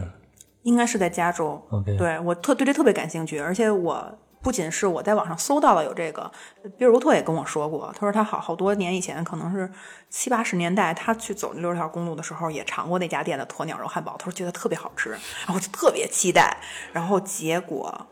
[0.66, 1.60] 应该是在加州。
[1.70, 6.30] OK 对我特对这特别感兴趣，而且我不仅是我在网上搜到了有这个，
[6.76, 9.70] 比尔罗特也跟我说过，他说他好好多年以前，可能是
[10.10, 15.10] 七八十年代，他去走六十条公路的时候也尝过那家店的鸵鸟肉汉堡，他说觉得特别好吃，
[15.46, 16.56] 然后就特别期待，
[16.92, 18.06] 然后结果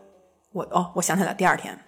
[0.52, 1.78] 我哦，我想起来第二天。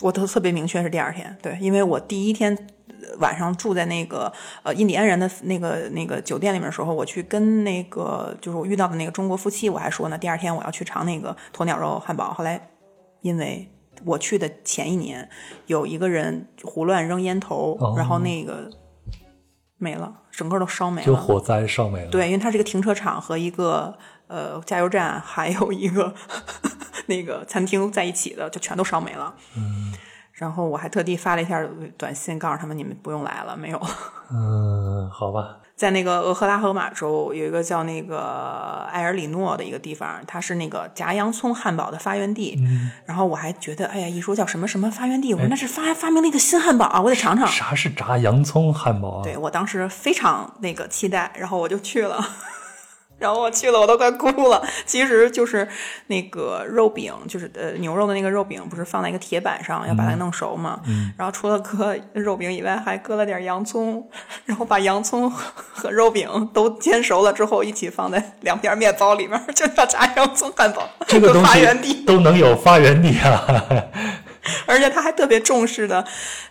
[0.00, 2.81] 我都特别明确是第二天，对，因为我第一天呃
[3.18, 12.32] 晚上住在那个呃印第安人的那个那个酒店里面的时候，我去跟那个就是我遇到的那个中国夫妻，我还说呢，第二天我要去尝那个鸵鸟肉汉堡。
[12.32, 12.68] 后来
[13.20, 13.68] 因为
[14.04, 15.28] 我去的前一年
[15.66, 18.68] 有一个人胡乱扔烟头，哦然后那个
[19.78, 21.06] 没了，整个都烧没了。
[21.06, 23.96] 就火灾烧没了。，对，因为它是一个停车场和一个
[24.28, 26.14] 呃加油站，还有一个
[27.06, 29.34] 那个餐厅在一起的，就全都烧没了。
[29.56, 29.92] 嗯，
[30.32, 31.62] 然后我还特地发了一下
[31.96, 33.80] 短信告诉他们，你们不用来了，没有。
[34.32, 42.58] 嗯，好吧，在那个俄克拉荷马州有一个叫那个埃尔里诺的一个地方，它是那个炸洋葱汉堡的发源地。
[43.04, 47.46] 然后我还觉得，哎呀，一说叫什么什么发源地，我说那是发发明了一个新汉堡啊，我得尝尝。
[47.46, 49.22] 啥是炸洋葱汉堡啊？
[49.22, 52.24] 对我当时非常那个期待，然后我就去了。
[53.22, 54.60] 然后我去了，我都快哭了。
[54.84, 55.66] 其实就是
[56.08, 60.80] 那个肉饼，就是呃牛肉的那个肉饼，不是放在一个铁板上，要把它弄熟嘛。
[60.88, 64.06] 嗯然后除了搁肉饼以外，还搁了点洋葱，
[64.44, 70.88] 然后把洋葱 和肉饼都煎熟了之后，一起放在两片面包里面，就叫炸洋葱汉堡。
[71.06, 72.04] 这个东发西源地。
[72.04, 73.46] 都能有发源地啊！
[74.66, 76.04] 而且他还特别重视的，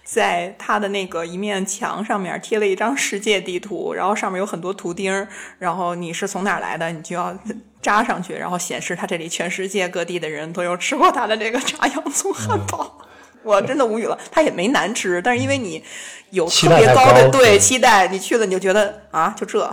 [0.04, 5.28] 在他的那个一面墙上面贴了一张世界地图，然后上面有很多图钉，
[5.60, 7.38] 然后你是从哪儿来的，你就要
[7.82, 12.98] 扎上去，然后显示他这里全世界各地的人都有吃过他的这个炸洋葱汉堡。
[13.44, 15.84] 我真的无语了，他也没难吃，但是因为你
[16.30, 19.68] 有特别高的高对嗯期待，你去了你就觉得啊，就这，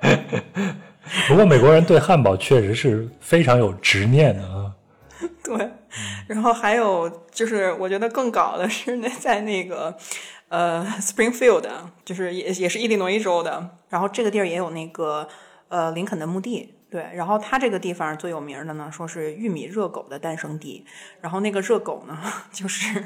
[1.28, 4.72] 不过美国人对汉堡确实是非常有执念的啊。
[5.44, 5.68] 对，
[6.26, 9.96] 然后还有就是，我觉得更搞的是那在那个
[10.48, 11.68] 呃 Springfield，
[12.04, 15.28] 就是也也是伊利诺伊州的，然后这个地儿也有那个
[15.68, 16.74] 呃林肯的墓地。
[16.90, 20.84] 对，然后它这个地方最有名的呢，说是玉米热狗的诞生地。
[21.22, 22.18] 然后那个热狗呢，
[22.52, 23.02] 就是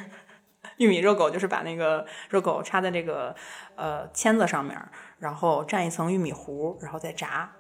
[0.79, 3.33] 玉米热狗，就是把那个热狗插在这个
[3.77, 4.77] 呃签子上面，
[5.21, 7.53] 然后蘸一层玉米糊，然后再炸。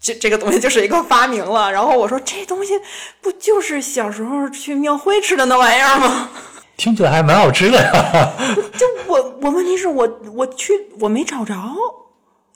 [0.00, 1.70] 这这个东西就是一个发明了。
[1.72, 2.72] 然后我说这东西
[3.20, 6.28] 不就是小时候去庙会吃的那玩意儿吗？
[6.76, 8.32] 听起来还蛮好吃的呀。
[8.76, 11.54] 就我我问题是我我去我没找着。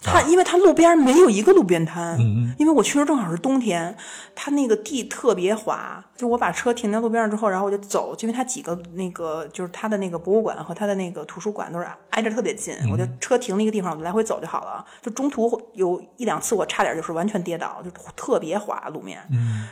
[0.00, 2.18] 它因为它路边没有一个路边摊，
[2.56, 3.96] 因为我去的正好是冬天，
[4.34, 14.84] 它那个地特别滑，就我把车停在路边上之后，然后我就走，因为它几个那个就是它的那个博物馆和它的那个图书馆都是挨着特别近，我就车停了一个地方，我来回走就好了。
[15.02, 19.20] 就中途有一两次我差点就是完全跌倒，就特别滑路面，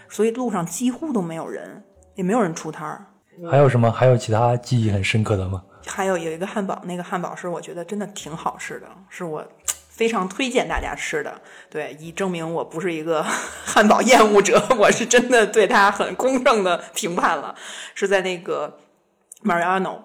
[0.09, 1.85] 所以路上几乎都没有人，
[2.17, 3.07] 也没有人出摊儿。
[3.49, 3.93] 还有什么？
[3.93, 5.62] 还有其他记忆很深刻的吗？
[5.87, 9.47] 还有有一个汉堡，那个汉堡是我觉得真的挺好吃的，是我
[9.97, 11.41] 非常推荐大家吃的。
[11.71, 13.23] 对，以证明我不是一个
[13.65, 17.55] 汉堡厌恶者，我是真的对它很公正的评判了。
[17.95, 18.79] 是在那个
[19.43, 20.01] Mariano，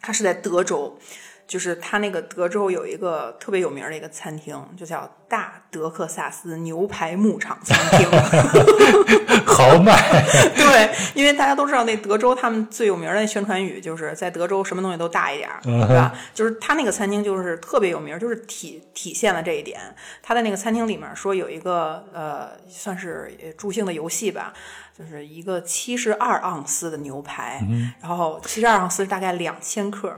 [0.00, 0.98] 它是在德州，
[1.46, 8.08] 就是他那个德州有一个特别有名的一个餐厅，就叫大德克萨斯牛排牧场餐厅。
[9.46, 9.94] 豪迈，
[10.54, 16.12] 对，因为大家都知道那德州他们最有名的宣传语就是在德州什么东西都大一点儿，嗯对吧？
[16.34, 19.80] 就是他那个餐厅就是特别有名，就是体体现了这一点。
[20.22, 24.52] 他在那个餐厅里面说有一个呃，算是助兴的游戏吧，
[24.96, 30.14] 就是一个七十二盎司的牛排，嗯然后七十二盎司是大概两千克，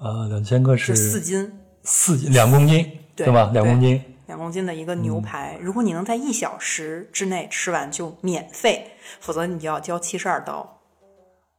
[0.00, 1.52] 呃，两千克是是四斤。
[1.82, 3.50] 四两公斤，对吧？
[3.54, 10.78] 两公斤，两公斤的一个牛排，如果你能在一小时之内吃完就免费，否则你就要交七十二刀。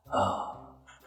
[0.06, 0.49] 啊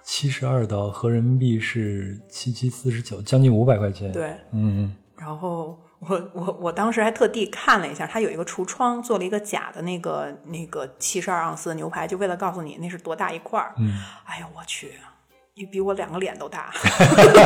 [0.03, 13.73] 七十二刀合人民币是七七四十九，将近五百块钱。，对，嗯，然后我我我当时还特地看了一下，它有一个橱窗做了一个假的那个那个七十二盎司的牛排，就为了告诉你那是多大一块儿。
[13.79, 14.93] 嗯，哎呦我去，
[15.57, 16.73] 你比我两个脸都大。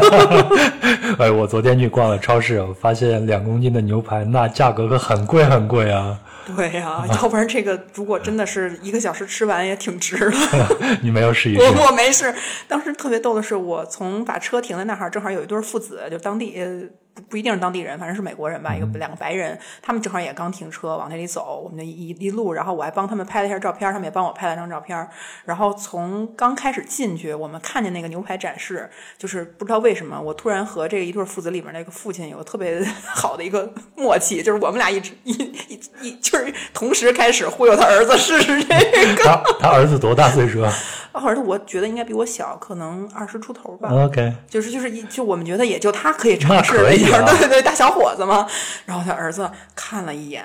[1.18, 6.18] 哎，我昨天去逛了超市，我发现两公斤的牛排那价格可很贵很贵啊！
[6.57, 10.37] 对呀、要不然这个如果真的是一个小时吃完也挺值的。
[11.03, 11.61] 你没有试一试？
[11.61, 12.35] 我我没事，
[12.66, 16.81] 当时特别逗的是，我从把车停在那儿，正好有一对父子，就当地呃
[17.18, 25.09] 不不一定是当地人，反正是美国人吧，一个两个白人，他们正好也刚停车往那里走，我们就一一路，然后我还帮他们拍了一下照片，他们也帮我拍了张照片。
[25.44, 39.24] 然后从刚开始进去，我们看见那个牛排展示，就是不知道为什么，我突然和这一对父子里面那个父亲有特别好的一个 默契，就是我们俩一直一一一就是同时开始忽悠他儿子试试这个。
[39.24, 40.72] 他他儿子多大岁数啊
[41.12, 43.88] 儿子我觉得应该比我小，可能二十出头吧。
[43.90, 48.47] ？OK，就是就是一就我们觉得也就他可以尝试了一下，对对对，大小伙子嘛。
[48.85, 50.44] 然后他儿子看了一眼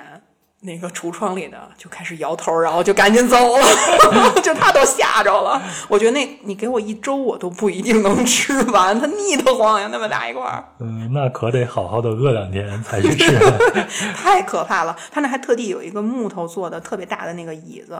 [0.60, 3.66] 那个橱窗里的，就开始摇头，然后就赶紧走了，
[4.42, 5.60] 就他都吓着了。
[5.88, 13.38] 我觉得那你给我一周，我都不一定能吃完，他腻得慌呀，那么大一块儿，嗯，那可得好好的饿两天才去吃。
[14.16, 14.96] 太可怕了。
[15.10, 17.98] 他那还特地有一个木头做的特别大的那个椅子。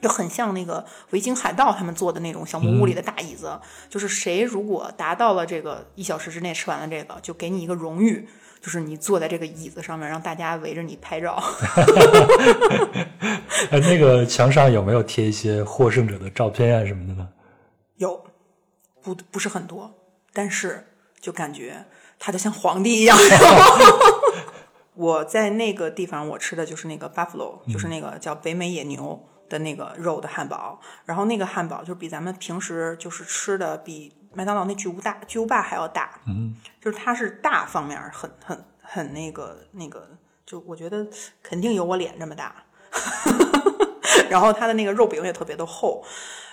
[0.00, 8.26] 就很像那个维京海盗他们坐的那种小木屋里的大椅子，就是谁如果达到了这个一小时之内吃完了这个，就给你一个荣誉，
[8.60, 11.42] 就是你坐在这个椅子上面，让大家围着你拍照。
[13.70, 17.28] 呃， 那个墙上有没有贴一些获胜者的照片啊什么的呢？
[17.96, 18.24] 有，
[19.02, 19.92] 不不是很多，
[20.32, 20.86] 但是
[21.20, 21.84] 就感觉
[22.18, 23.16] 他就像皇帝一样。
[24.94, 30.80] 我在那个地方，我吃的就是那个 buffalo，、就是那个叫北美野牛的那个肉的汉堡。
[31.04, 36.18] 然后那个汉堡就比咱们平时就是吃的比麦当劳那巨无大巨无霸还要大。
[36.26, 40.08] 嗯，就是它是大方面很很很那个那个。
[40.46, 41.06] 就我觉得
[41.44, 42.64] 肯定有我脸这么大。
[44.28, 46.04] 然后它的那个肉饼也特别的厚，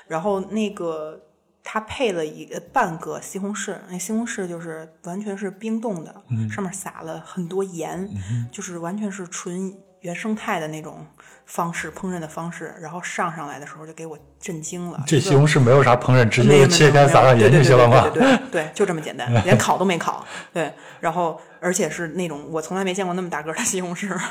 [0.07, 1.19] 然后那个
[1.63, 8.07] 它配了一个半个西红柿，那西红柿就是完全是冰冻的，上面撒了很多盐，
[8.51, 9.75] 就是完全是纯
[10.07, 11.05] 原生态的那种
[11.45, 12.73] 方式烹饪的方式。
[12.79, 18.01] 然后上上来的时候就给我震惊了，这西红柿没有啥烹饪，直没有接切开撒上盐就行了吗？
[18.09, 20.25] 对对对对对，就这么简单， 连烤都没烤。
[20.53, 24.09] 对，然后而且是那种我从来没见过那么大个的西红柿。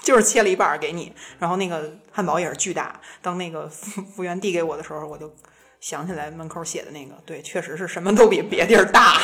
[0.00, 2.98] 就是切了一半给你，然后那个汉堡也是巨大。
[3.20, 5.30] 当那个服 服务员递给我的时候，我就
[5.80, 9.18] 想起来门口写的那个，对，确实是什么都比别地儿大。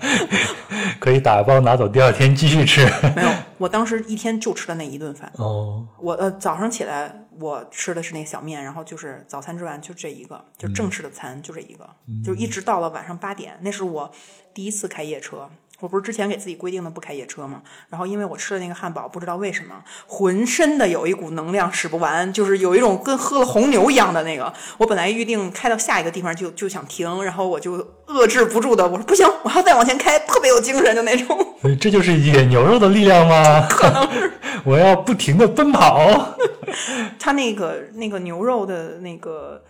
[1.00, 2.84] 可以打包拿走，第二天继续吃。
[3.14, 5.30] 没有，我当时一天就吃了那一顿饭。
[5.36, 11.88] 哦，我呃早上起来我吃的是那个小面，然后就是早餐之外就这一个，就正式的餐就这一个，
[12.24, 14.10] 就一直到了晚上八点，那是我
[14.52, 15.48] 第一次开夜车。
[15.80, 17.60] 我不是之前给自己规定的不开夜车吗？
[17.90, 19.74] 然后因为我吃了那个汉堡，不知道为什么
[20.06, 24.50] 浑身的有一股能量使不完，就是有一种跟喝了红牛一样的那个。
[24.78, 31.36] 我本来预定开到下一个地方就就想停，然后我就遏制不住的，我说不行，我要再往前开，特别有精神的那种。
[31.60, 33.66] 所以这就是野牛肉的力量吗？
[33.68, 34.32] 可能是
[34.64, 36.36] 我要不停的奔跑。
[37.18, 39.62] 他那个那个牛肉的那个。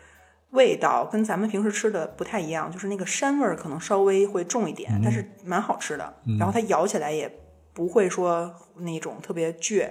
[0.54, 6.14] 味道跟咱们平时吃的不太一样，就是那个膻味儿可能稍微会重一点，但是蛮好吃的。
[6.38, 7.30] 然后它咬起来也
[7.72, 9.90] 不会说那种特别倔，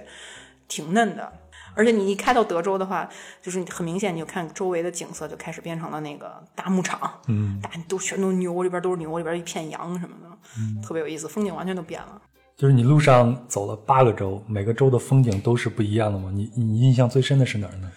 [0.66, 1.32] 挺嫩的。
[1.76, 3.08] 而且你一开到德州的话，
[3.42, 12.22] 就是很明显，你就看周围的景色就开始变成了那个大牧场，嗯，大都全都牛，里边都是牛，里边一片羊什么的，特别有意思，风景完全都变了。
[12.56, 16.30] 就是你路上走了八个州，每个州的风景都是不一样的吗？
[16.32, 17.90] 你你印象最深的是哪儿呢？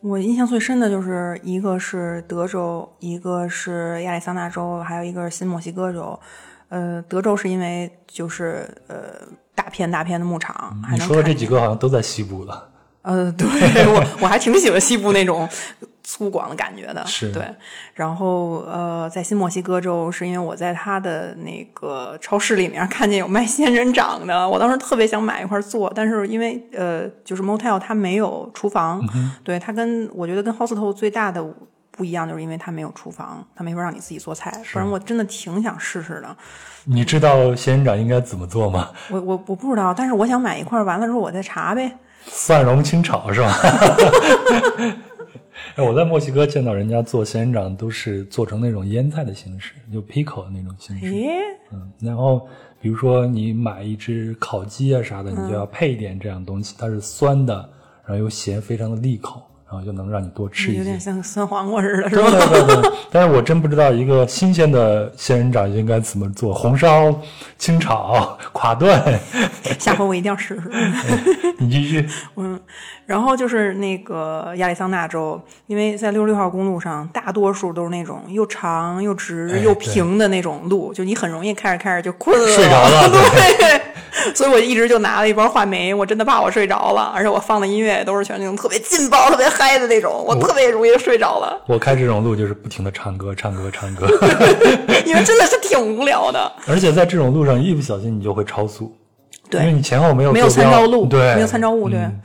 [0.00, 6.18] 我印象最深的就是一个是德州，一个是亚利桑那州，还有一个是新墨西哥州。
[6.68, 12.70] 呃，德州是因为就是呃大片大片的牧场，还能你说的这几个好像都在西部的。
[13.02, 13.46] 呃，对
[13.86, 15.48] 我我还挺喜欢西部那种
[16.10, 17.44] 粗犷的感觉的，是对。
[17.94, 29.00] 然后呃，在新墨西哥州，是因为我在他的那个超市里面看见有卖仙人掌的， 我当时特别想买一块做，但是因为呃，就是 motel 它没有厨房，
[29.44, 31.44] 对它跟我觉得跟 hostel 最大的。
[31.92, 34.50] 不一样，就是因为它没有厨房，它没法让你自己做菜。
[34.72, 36.34] 反正我真的挺想试试的。
[36.84, 38.88] 你知道仙人掌应该怎么做吗？
[39.10, 41.92] 我我我不知道，但是我想买一块，完了之后我再查呗。
[42.24, 43.52] 蒜蓉清炒是吧？
[45.76, 51.14] 哎，我在墨西哥见到人家做仙人掌，都是做成那种腌菜的形式，就 pickle 那种形式。
[51.72, 52.48] 嗯，然后
[52.80, 57.54] 比如说你买一只烤鸡啊啥的，你就要配一点这样东西，它是酸的，
[58.04, 60.98] 然后又咸，非常的利口，然后就能让你多吃一些有点。
[60.98, 62.28] 像酸黄瓜似的，是吧？
[62.28, 67.14] 对对对，但是我真不知道一个新鲜的仙人掌应该怎么做，红烧、
[67.56, 69.00] 清炒、 垮炖。
[69.78, 70.70] 下回我一定要试试。
[71.58, 72.04] 你继续。
[72.34, 72.58] 嗯，
[73.06, 94.06] 然后就是那个亚利桑那州，因为在六十六号公路上，大多数都是那种又长又直哎又平的那种路，就你很容易开着开着就困了，睡着了对，所以我一直就拿了一包话梅，我真的怕我睡着了，而且我放的音乐也都是全那种特别劲爆、特别嗨的那种，我特别容易睡着了，我开这种路就是不停的唱歌，唱歌，唱歌，
[95.04, 96.50] 因为真的是挺无聊的。
[96.66, 98.84] 而且在这种路上一不小心你就会超速，
[99.52, 101.98] 因为对，你前后没有没有参照路，对，没有参照物，对。
[101.98, 102.20] 嗯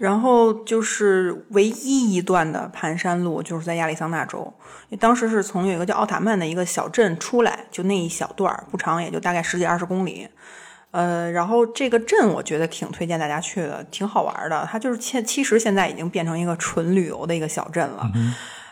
[0.00, 4.50] 然后就是唯一一段的盘山路，就是在亚利桑那州。
[4.98, 10.26] 当时是从有一个叫奥塔曼的一个小镇出来，就那一小段儿，不长，也就大概十几二十公里。
[10.92, 14.68] 呃，然后这个镇我觉得挺推荐大家去的，挺好玩的。
[14.70, 18.10] 它就是现其实现在已经变成一个纯旅游的一个小镇了。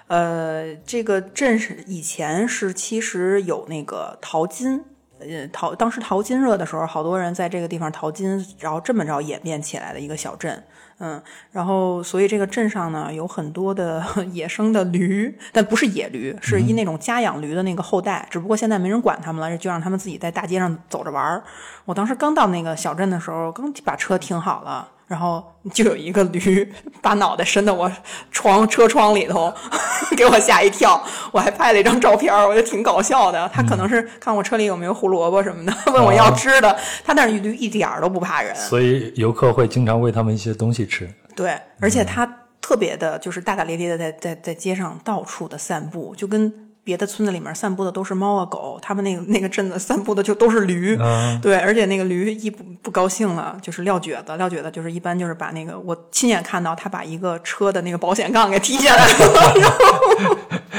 [0.09, 4.83] 呃，这个镇是以前是其实有那个淘金，
[5.21, 10.64] 呃，淘当时淘金热的时候，好多人在这个地方淘金，然后这么着演变起来的一个小镇。
[11.01, 11.22] 嗯，
[11.53, 21.42] 然后所以这个镇上呢有很多的 野生的驴，但不是野驴，是一那种家养驴的那个后代，只不过现在没人管他们了，就让他们自己在大街上走着玩儿。
[21.84, 24.88] 我当时刚到那个小镇的时候，刚把车停好了。
[25.09, 25.42] 然后
[25.72, 26.70] 就有一个驴
[27.02, 27.90] 把脑袋伸到我
[28.30, 29.52] 窗车窗里头，
[30.16, 31.02] 给我吓一跳。
[31.32, 33.50] 我还拍了一张照片，我觉得挺搞笑的。
[33.52, 36.78] 他可能是看我车里有没有胡萝卜什么的， 问我要吃的。
[37.04, 41.09] 他那驴一点儿都不怕人，所以游客会经常喂他们一些东西吃。
[41.34, 42.30] 对，而且他
[42.61, 46.52] 特别的，就是大大咧咧的在在在街上到处的散步，就跟
[46.89, 50.97] 别的村子里面散步的都是猫啊狗，他们那个那个镇子散步的就都是驴。
[50.99, 60.39] 嗯对，而且那个驴一不不高兴了，就是撂蹶子，撂蹶子就是一般就是把那个我亲眼看到他把一个车的那个保险杠给踢下来了，然后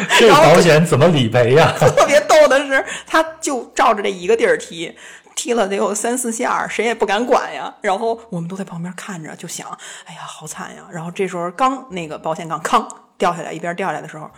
[0.18, 1.72] 这个保险怎么理赔呀？
[1.78, 4.98] 特别逗的是，他就照着这一个地儿踢。
[5.36, 7.74] 踢了得有三四下，谁也不敢管呀。
[7.80, 9.66] 然后我们都在旁边看着，就想，
[10.04, 10.84] 哎呀，好惨呀。
[10.92, 12.86] 然后这时候刚那个保险杠康
[13.18, 14.30] 掉下来，一边掉下来的时候，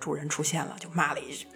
[0.00, 1.46] 主人出现了，就骂了一句。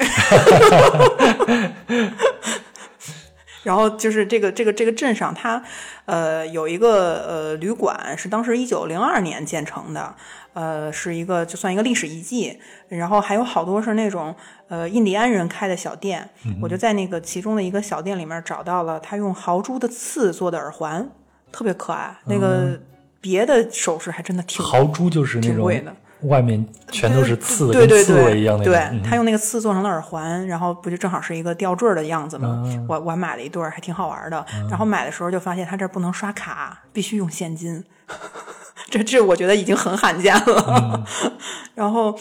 [3.64, 5.62] 然后就是这个这个这个镇上，它
[6.04, 10.14] 呃有一个呃旅馆，是当时一九零二年建成的，
[10.52, 12.60] 呃是一个就算一个历史遗迹。
[12.88, 14.36] 然后还有好多是那种
[14.68, 16.28] 呃印第安人开的小店，
[16.60, 21.08] 我就在那个其中的一个小店里面找到了他用豪猪的刺做的耳环，
[21.50, 22.14] 特别可爱。
[22.26, 22.78] 那个
[23.18, 25.96] 别的首饰还真的挺豪猪就是那种挺贵的。
[26.24, 28.64] 外面全都是刺的，对对跟刺猬对，一样的。
[28.64, 32.62] 对嗯他用那个刺做成了耳环，然后不就正好是一个吊坠的样子吗？
[32.88, 34.44] 我我还买了一对，还挺好玩的。
[34.68, 37.84] 然后买的时候就发现他这儿不能刷卡，必须用现金。
[38.90, 41.04] 这这我觉得已经很罕见了。
[41.74, 42.18] 然后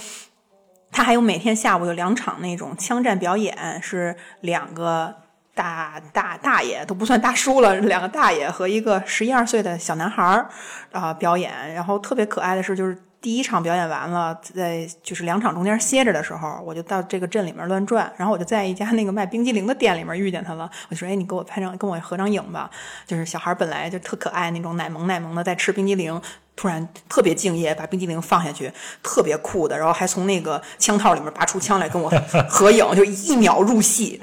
[0.92, 5.16] 他还有每天下午有两场那种枪战表演，是两个。
[5.56, 10.50] 大大大爷都不算大叔了，两个大爷和一个十一二岁的小男孩儿
[10.92, 22.70] 啊、表演，然后特别可爱的是，就是第一场表演完了，在就是两场中间歇着的时候，我就到这个镇里面乱转，然后我就在一家那个卖冰激凌的店里面遇见他了，我就说，哎，你给我拍张，跟我合张影吧。
[23.08, 26.22] 就是小孩本来就特可爱那种奶萌奶萌的在吃冰激凌，
[26.58, 28.70] 突然特别敬业，把冰激凌放下去，
[29.02, 32.10] 特别酷的，然后还从那个枪套里面拔出枪来跟我
[32.50, 34.22] 合影，就一秒入戏，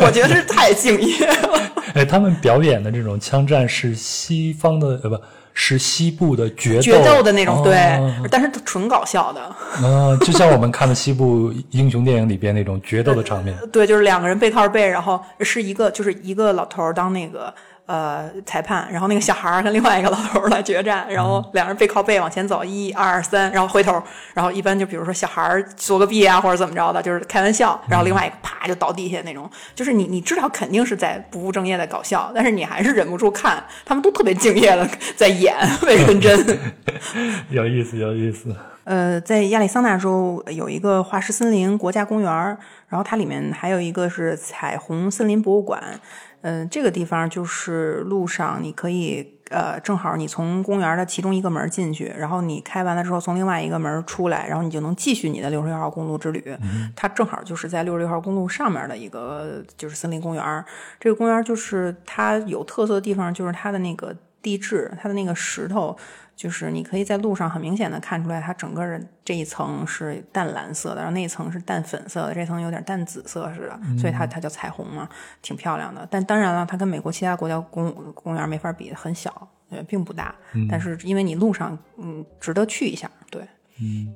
[0.00, 1.60] 我觉得是太敬业了。
[1.94, 5.20] 哎，他们表演的这种枪战是西方的，呃，不
[5.62, 13.54] 是西部的决斗决斗的那种，哦对，但是纯搞笑的，嗯，就像我们看的西部英雄电影里边那种决斗的场面。
[13.70, 17.52] 对，就是两个人背靠着背，然后是一个就是一个老头儿当那个
[17.90, 24.00] 呃裁判，然后那个小孩儿跟另外一个老头儿来决战，然后两人背靠背往前走，一二三，然后回头，
[24.32, 36.58] 然后一般就比如说小孩儿作个弊啊或者怎么着的，就是开玩笑，然后另外一个啪就倒地下那种，就是你你知道肯定是在不务正业的搞笑，但是你还是忍不住看，他们都特别敬业的在演，特别认真。
[37.50, 38.54] 有意思，有意思。
[38.84, 42.56] 呃，在亚利桑那州有一个化石森林国家公园儿，
[42.88, 46.00] 然后它里面还有一个是彩虹森林博物馆。
[46.42, 56.56] 嗯、这个地方就是路上你可以呃，正好你从公园的其中一个门进去，然后你开完了之后从另外一个门出来，然后你就能继续你的六十六号公路之旅。
[56.94, 60.64] 它正好就是在六十六号公路上面的一个就是森林公园。
[61.00, 65.96] 这个公园就是它有特色的地方，就是它的那个地质，它的那个石头。
[66.40, 75.06] 就是你可以在路上很明显的看出来，它整个的这一层是淡蓝色的，然后那一层是淡粉色的，这层有点淡紫色似的，所以它它叫彩虹嘛，
[75.42, 76.08] 挺漂亮的。
[76.10, 80.34] 但当然了，它跟美国其他国家公公园没法比，很小，呃，并不大。
[80.66, 83.46] 但是因为你路上，嗯，值得去一下，对。
[83.78, 84.14] 嗯，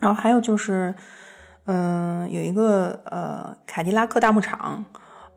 [0.00, 0.94] 然后还有就是，
[1.64, 4.84] 嗯、有一个呃凯迪拉克大牧场，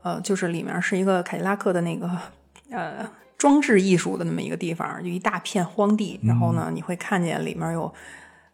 [0.02, 2.12] 呃，就是里面是一个凯迪拉克的那个
[2.70, 6.20] 呃装置艺术的那么一个地方，就一大片荒地。
[6.24, 7.94] 然后呢，你会看见里面有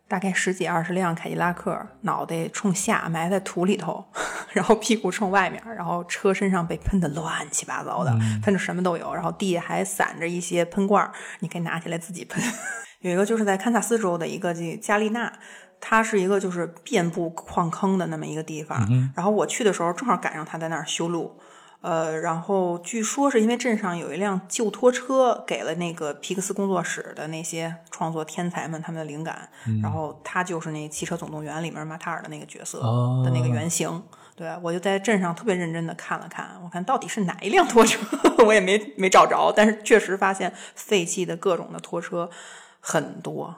[0.07, 4.05] 大概十几二十辆凯迪拉克，脑袋冲下埋在土里头，
[4.51, 8.11] 然后屁股冲外面，然后车身上被喷的乱七八糟的，
[8.43, 11.09] 喷的什么都有，然后地下还散着一些喷罐，
[11.39, 12.43] 你可以拿起来自己喷。
[13.01, 15.31] 有一个就是在堪萨斯州的一个这加利纳，
[15.79, 18.87] 它是一个就是遍布矿坑的那么一个地方。
[19.15, 21.37] 然后我去的时候正好赶上他在那儿修路，
[21.83, 29.49] 呃，然后据说是因为镇上有一辆旧拖车，给了那个皮克斯工作室的那些创作天才们他们的灵感，
[29.81, 34.01] 然后他就是那《汽车总动员》里面马塔尔的那个角色哦的那个原型。
[34.33, 37.99] 对，我就在镇上特别认真的看了看，我看到底是哪一辆拖车，
[38.47, 42.29] 我也没没找着，但是确实发现废弃的各种的拖车
[42.79, 43.53] 很多。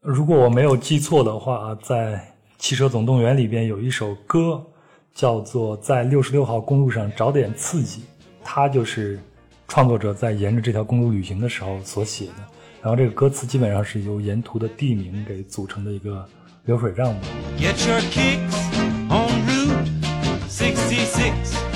[0.00, 2.12] 如果我没有记错的话，在
[2.56, 4.64] 《汽车总动员》里边有一首歌
[5.14, 8.00] 叫做《在六十六号公路上找点刺激》，
[8.42, 9.18] 它就是
[9.68, 12.34] 创作者在沿着这条公路旅行的时候所写的。
[12.82, 16.28] 然后这个歌词基本上是由沿途的地名给组成的一个
[16.64, 17.20] 流水账吧。
[17.56, 18.56] Get your kicks
[19.08, 21.73] on Route 66.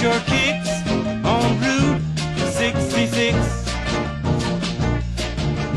[0.00, 0.70] Your kicks
[1.26, 2.00] on Route
[2.54, 3.36] 66.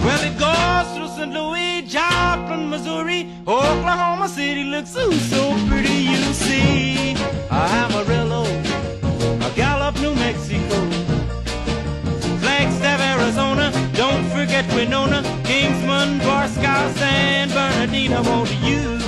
[0.01, 1.33] Well, it goes through St.
[1.33, 7.15] Louis, Joplin, Missouri, Oklahoma City looks ooh, so pretty, you see.
[7.51, 8.45] A Amarillo,
[9.45, 10.79] a Gallup, New Mexico,
[12.39, 18.99] Flagstaff, Arizona, don't forget Winona, Kingsman, Barstow, San Bernardino, won't you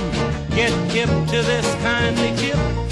[0.54, 2.85] get hip to this kindly tip?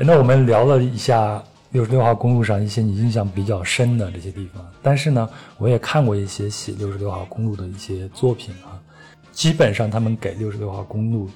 [0.00, 4.64] 那我们聊了一下六十六号公路上一些你印象比较深的这些地方。
[4.80, 5.28] 但是呢，
[5.58, 8.78] 我也看过一些写六十六号公路的一些作品啊，
[9.32, 11.28] 基本上他们给六十六号公路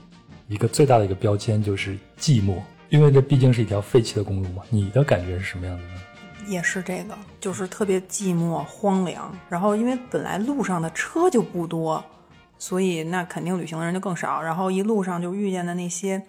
[0.47, 2.55] 一个最大的一个标签就是寂寞，
[2.89, 4.63] 因为这毕竟是一条废弃的公路嘛。
[4.71, 6.01] 你的感觉是什么样的呢？
[6.47, 9.37] 也是这个，就是特别寂寞荒凉。
[9.49, 12.03] 然后因为本来路上的车就不多，
[12.59, 14.41] 所以那肯定旅行的人就更少。
[14.41, 16.23] 然后一路上就遇见的那些，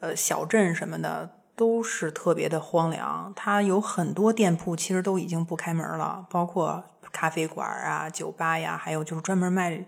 [0.00, 3.32] 呃，小镇什么的都是特别的荒凉。
[3.34, 9.84] 它有很多店铺其实都已经不开门了，包括咖啡馆啊、酒吧呀，还有就是专门卖。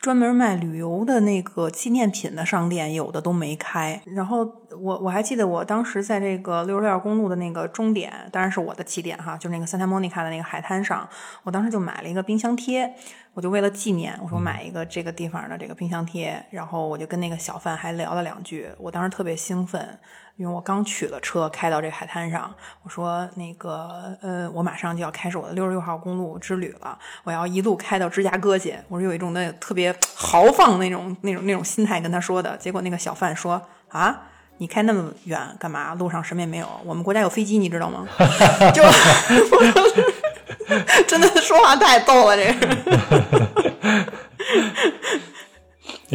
[0.00, 4.00] 专门卖旅游的那个纪念品的商店，有的都没开。
[4.06, 4.38] 然后
[4.70, 11.06] 我我还记得，我当时在这个六十六号公路的那个终点，当然是我的起点哈，就是那个 Santa Monica 的那个海滩上，
[11.42, 12.94] 我当时就买了一个冰箱贴，
[13.34, 16.46] 我就为了纪念，我说买一个这个地方的这个冰箱贴。
[16.50, 19.98] 然后我就跟那个小贩还聊了两句，我当时特别兴奋。
[20.40, 22.50] 因为我刚取了车，开到这海滩上，
[22.82, 28.74] 我说那个，呃，我马上就要开始我的六十六号公路之旅了，我要一路开到芝加哥去。
[28.88, 32.56] 我说有一种那特别豪放那种、那种、那种心态跟他说的。
[32.56, 33.60] 结果那个小贩说
[33.92, 34.18] ：“啊，
[34.56, 35.92] 你开那么远干嘛？
[35.92, 36.66] 路上什么也没有。
[36.86, 38.08] 我们国家有飞机，你知道吗？”
[38.72, 38.82] 就
[41.06, 42.66] 真的说话太逗了，这个。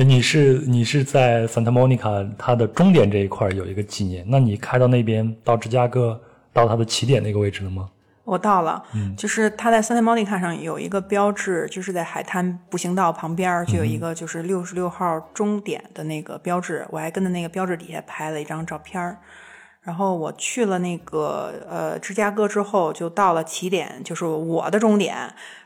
[0.04, 6.20] 你是你是在 Santa Monica 它的终点这一块有一个纪念，那你开到那边到芝加哥
[6.52, 7.90] 到它的起点那个位置了吗？
[8.26, 19.18] 我到了，嗯，就是它在 Santa Monica 上有一个标志，就是在海滩步行道旁边就有一个就是六十六号终点的那个标志，我还跟着那个标志底下拍了一张照片
[19.82, 25.16] 然后我去了那个呃芝加哥之后，就到了起点，就是我的终点。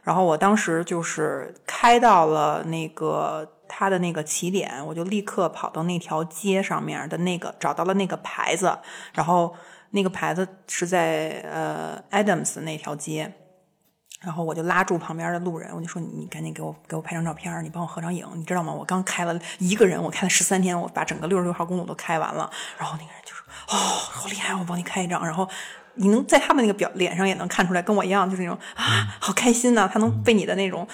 [0.03, 3.49] 然后我当时就是开到了那个。
[3.69, 8.77] 他的那个起点，我就立刻跑到那条街上面的那个，找到了那个牌子，
[9.13, 9.55] 然后
[9.91, 13.31] 那个牌子是在呃 Adams 那条街，
[14.21, 18.73] 然后我就拉住旁边的路人，我就说你赶紧给我给我拍张照片，你帮我合张影，你知道吗？
[18.73, 25.47] 我刚开了一个人，我开了十三天，我把整个六十六号公路都开完了，然后那个人就说哦，好厉害，我帮你开一张，然后。
[25.95, 29.89] 你能在他们那个表脸上也能看出来，跟我一样，就是那种啊，好开心呐！
[29.91, 30.87] 他能被你的那种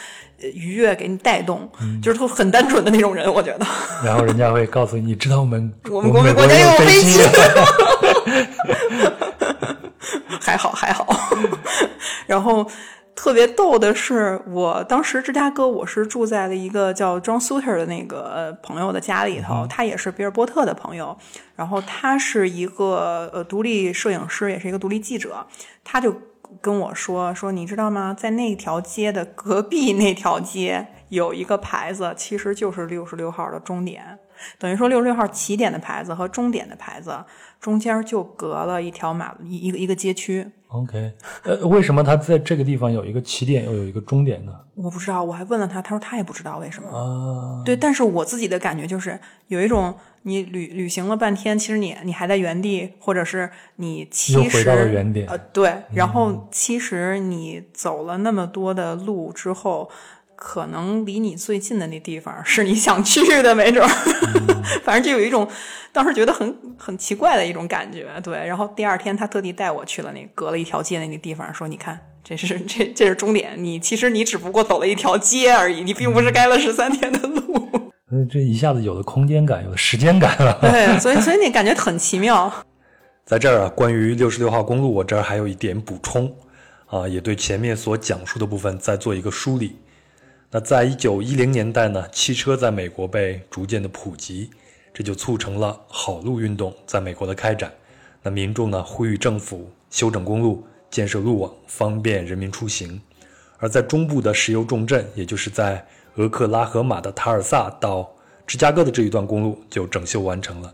[0.54, 1.70] 愉悦给你带动，
[2.02, 3.66] 就是他很单纯的那种人，我觉得。
[4.04, 7.20] 然后人家会告诉你，你知道 我们我们国国家有飞机。
[10.40, 11.08] 还好 还好，
[12.28, 12.66] 然后。
[13.16, 21.18] 特别逗的是，我当时芝加哥，我是住在了一个叫 John Suter 的那个朋友的家里头，他也是比尔波特的朋友，
[21.56, 25.48] 然后他是一个呃独立摄影师，也是一个独立记者，
[25.84, 26.14] 他就
[26.62, 28.14] 跟我说说，你知道吗？
[28.14, 34.20] 在那条街的隔壁那条街有一个牌子，其实就是六十六号的终点，
[34.60, 37.18] 等于说六十六号起点的牌子和终点的牌子
[37.66, 40.48] 中间就隔了一条马一一个一个街区。
[40.68, 44.52] OK，呃，为什么他在这个地方有一个起点又有一个终点呢？
[44.76, 46.90] 我不知道，我还问了他，他说他也不知道为什么。
[46.90, 55.28] 啊，对，但是我自己的感觉就是有一种你旅旅行了半天，其实你你还在原地，或者是你其实回到了原点。
[55.28, 59.90] 呃，对，然后其实你走了那么多的路之后。
[60.36, 63.90] 可能离你最近的那地方 是你想去的，没准儿。
[64.84, 65.48] 反正就有一种
[65.92, 68.36] 当时觉得很很奇怪的一种感觉，对。
[68.46, 77.70] 然后第二天他特地带我去了那隔了一条街那个地方，说：“你看，这是这这是终点，你其实你只不过走了一条街而已，你并不是该了十三天的路。”
[78.12, 80.58] 嗯，这一下子有了空间感，有了时间感了。
[80.62, 82.52] 对，所以所以你感觉很奇妙。
[83.26, 86.32] 在这儿啊，关于六十六号公路，我这儿还有一点补充
[86.88, 89.76] 啊，也对前面所讲述的部分再做一个梳理。
[90.56, 94.50] 那在一九一零年代呢，汽车在美国被逐渐的普及，
[94.94, 97.70] 这就促成了好路运动在美国的开展。
[98.24, 103.02] 那民众呢呼吁政府修整公路、建设路网，方便人民出行。
[103.58, 105.86] 而在中部的石油重镇，也就是在
[106.16, 108.10] 俄克拉荷马的塔尔萨到
[108.48, 110.74] 芝加哥的这一段公路就整修完成了。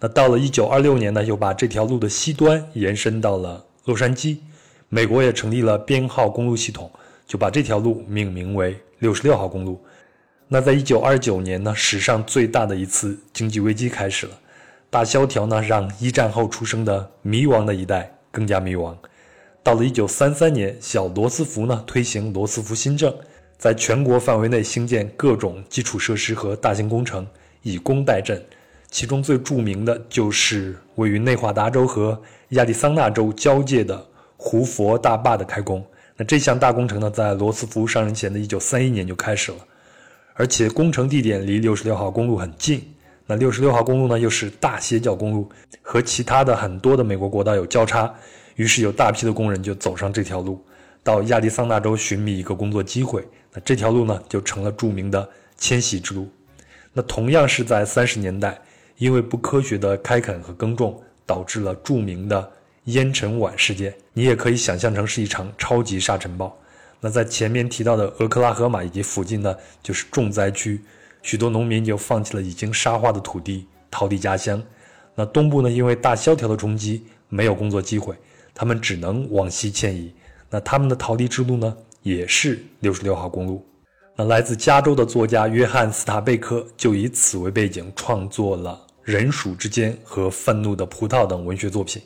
[0.00, 4.36] 那到了一九二六年呢，又把这条路的西端延伸到了洛杉矶。
[4.90, 6.90] 美国也成立了编号公路系统，
[7.26, 8.78] 就把这条路命名为。
[9.04, 9.78] 六十六号公路，
[10.48, 14.32] 那在一九二九年呢，史上最大的一次经济危机开始了。
[14.88, 18.96] 大萧条呢，让一战后出生的迷茫的一代更加迷茫。
[19.62, 23.14] 到了一九三三年，小罗斯福呢推行罗斯福新政，
[23.58, 27.26] 在全国范围内兴建各种基础设施和大型工程，
[27.60, 28.40] 以工代赈。
[28.90, 32.18] 其中最著名的就是位于内华达州和
[32.50, 34.02] 亚利桑那州交界的
[34.38, 35.84] 胡佛大坝的开工。
[36.16, 39.58] 那这项大工程呢，在罗斯福上任前的1931年就开始了，
[40.34, 42.82] 而且工程地点离66号公路很近。
[43.26, 45.50] 那66号公路呢，又是大斜角公路，
[45.82, 48.12] 和其他的很多的美国国道有交叉，
[48.54, 50.62] 于是有大批的工人就走上这条路，
[51.02, 53.26] 到亚利桑那州寻觅一个工作机会。
[53.52, 56.28] 那这条路呢，就成了著名的迁徙之路。
[56.92, 58.56] 那同样是在三十年代，
[58.98, 62.50] 因为不科学的开垦和耕种，导致了著名的
[62.84, 63.94] 烟尘碗事件。
[64.12, 66.56] 你也可以想象成是一场超级沙尘暴。
[67.00, 70.80] 那在前面提到的俄克拉荷马以及附近呢，就是重灾区，
[71.22, 74.62] 许多农民就放弃了已经沙化的土地，逃离家乡。
[75.14, 78.16] 那东部呢，因为大萧条的冲击，没有工作机会，
[78.54, 80.12] 他们只能往西迁移。
[80.48, 83.66] 那他们的逃离之路呢，也是六十六号公路。
[84.16, 92.00] 那来自加州的作家约翰·斯塔贝克就以此为背景，创作了《人鼠之间》和《愤怒的葡萄》等文学作品。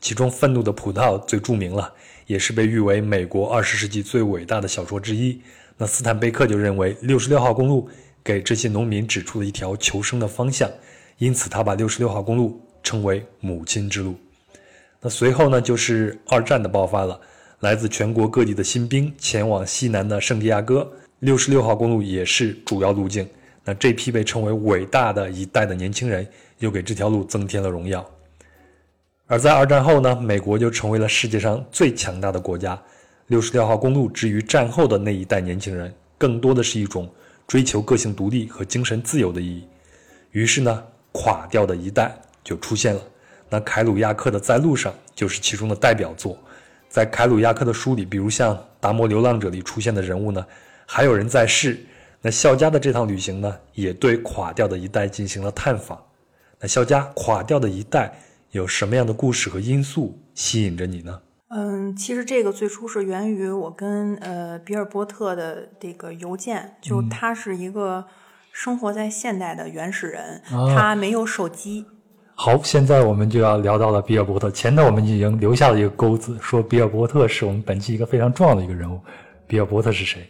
[0.00, 1.92] 其中，《愤怒的葡萄》最著名了，
[2.26, 5.40] 也是被誉为美国二十世纪最伟大的小说之一。
[5.76, 7.88] 那斯坦贝克就认为，六十六号公路
[8.22, 10.70] 给这些农民指出了一条求生的方向，
[11.18, 14.14] 因此他把六十六号公路称为“母亲之路”。
[15.00, 17.20] 那随后呢，就是二战的爆发了，
[17.60, 20.90] 来自全国各地的新兵前往西南的圣地亚哥。
[21.20, 23.28] 六十六号公路也是主要路径。
[23.64, 26.26] 那这批被称为伟大的一代的年轻人，
[26.58, 28.08] 又给这条路增添了荣耀。
[29.30, 32.80] 而在二战后呢，美国就成为了世界上最强大的国家。
[33.26, 37.06] 六十六号公路之于战后的那一代年轻人，更多的是一种
[37.46, 39.68] 追求个性独立和精神自由的意义。
[40.30, 43.02] 于是呢，垮掉的一代就出现了。
[43.50, 46.38] 那凯鲁亚克的《在路上》就是其中的代表作。
[46.88, 50.42] 在凯鲁亚克的书里，比如像《达摩流浪者》里出现的人物呢。
[50.86, 51.78] 还有人在世。
[52.22, 56.02] 那肖家的这趟旅行呢，也对垮掉的一代进行了探访。
[56.58, 58.18] 那肖家垮掉的一代
[58.52, 61.20] 有什么样的故事和因素吸引着你呢？
[61.50, 68.04] 嗯，其实这个最初是源于我跟呃比尔波特的这个邮件，就他是一个
[68.52, 71.86] 生活在现代的原始人，他没有手机。
[72.34, 74.50] 好，现在我们就要聊到了比尔波特。
[74.50, 79.00] 前头我们已经留下了一个钩子，说比尔波特是我们本期一个非常重要的一个人物。
[79.46, 80.28] 比尔波特是谁？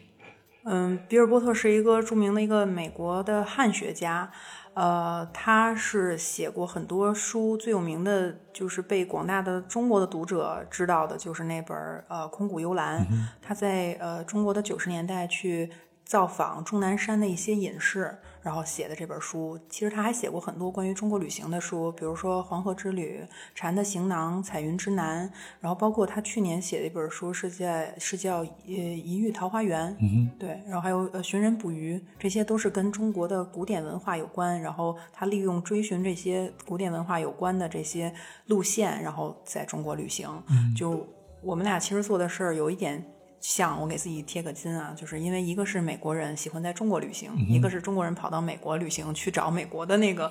[0.64, 4.30] 嗯，比尔波特是一个著名的一个美国的汉学家，
[4.78, 11.76] 呃，他是写过很多书，最有名的就是被广大的中国的读者知道的，就是那本
[12.06, 13.00] 呃《空谷幽兰》。
[13.42, 15.68] 他在呃中国的九十年代去
[16.04, 18.18] 造访终南山的一些隐士。
[18.42, 23.20] 然后写的这本书，其实他还写过很多关于中国旅行的书，比如说《黄河之旅》
[23.54, 25.28] 《蝉的行囊》《彩云之南》，
[25.60, 34.60] 然后包括他去年写的一本书是在是叫《呃一遇桃花源》，嗯对，然后还有呃《寻人捕鱼》，这些都是跟中国的古典文化有关。
[34.60, 38.12] 然后他利用追寻这些古典文化有关的这些
[38.46, 40.28] 路线，然后在中国旅行。
[40.76, 41.06] 就
[41.42, 43.04] 我们俩其实做的事儿有一点。
[43.40, 50.30] 像我给自己贴个金啊，就是因为一个是美国人喜欢在中国旅行，一个是中国人跑到美国旅行去找美国的那个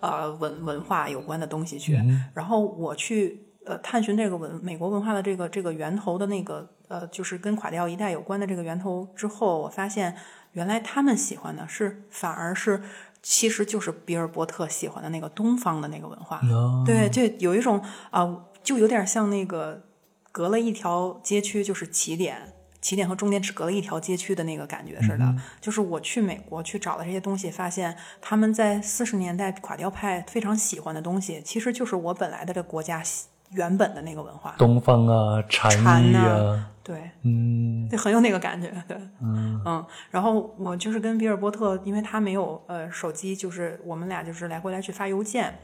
[0.00, 1.96] 呃文文化有关的东西去。
[2.34, 10.16] 然后我去呃探寻这个文美国文化的这个这个源头的那个呃，就是跟垮掉一代有关的这个源头之后，我发现
[10.52, 12.82] 原来他们喜欢的是反而是
[13.22, 16.40] 其实就是比尔伯特喜欢的那个东方的那个文化。
[16.84, 17.80] 对，就有一种
[18.10, 19.84] 啊，就有点像那个。
[20.30, 25.34] 隔了一条街区就是起点，起点和终点只隔了一条街区的那个感觉似的。
[25.60, 33.02] 就是我去美国去找的这些东西，发现他们在四十年代垮掉派非常喜欢的东西，其实就是我本来的这国家
[33.50, 34.54] 原本的那个文化。
[34.58, 35.72] 东方啊，禅
[36.04, 39.86] 意啊，对，嗯，就很有那个感觉，对，嗯嗯。
[40.10, 45.58] 然后我就是跟比尔波特，因为他没有呃手机，就是我们俩就是来回来去发邮件，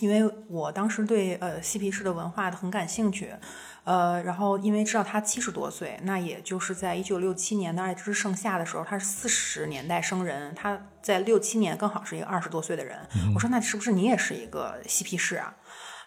[0.00, 3.32] 因为我当时对呃嬉皮士的文化很感兴趣。
[3.88, 12.98] 呃，然后因为知道他七十多岁，那也就是在一九六七年的《爱之盛夏》的时候，他是四十年代生人，他在六七年刚好是一个二十多岁的人。
[13.34, 15.56] 我说那是不是你也是一个嬉皮士啊？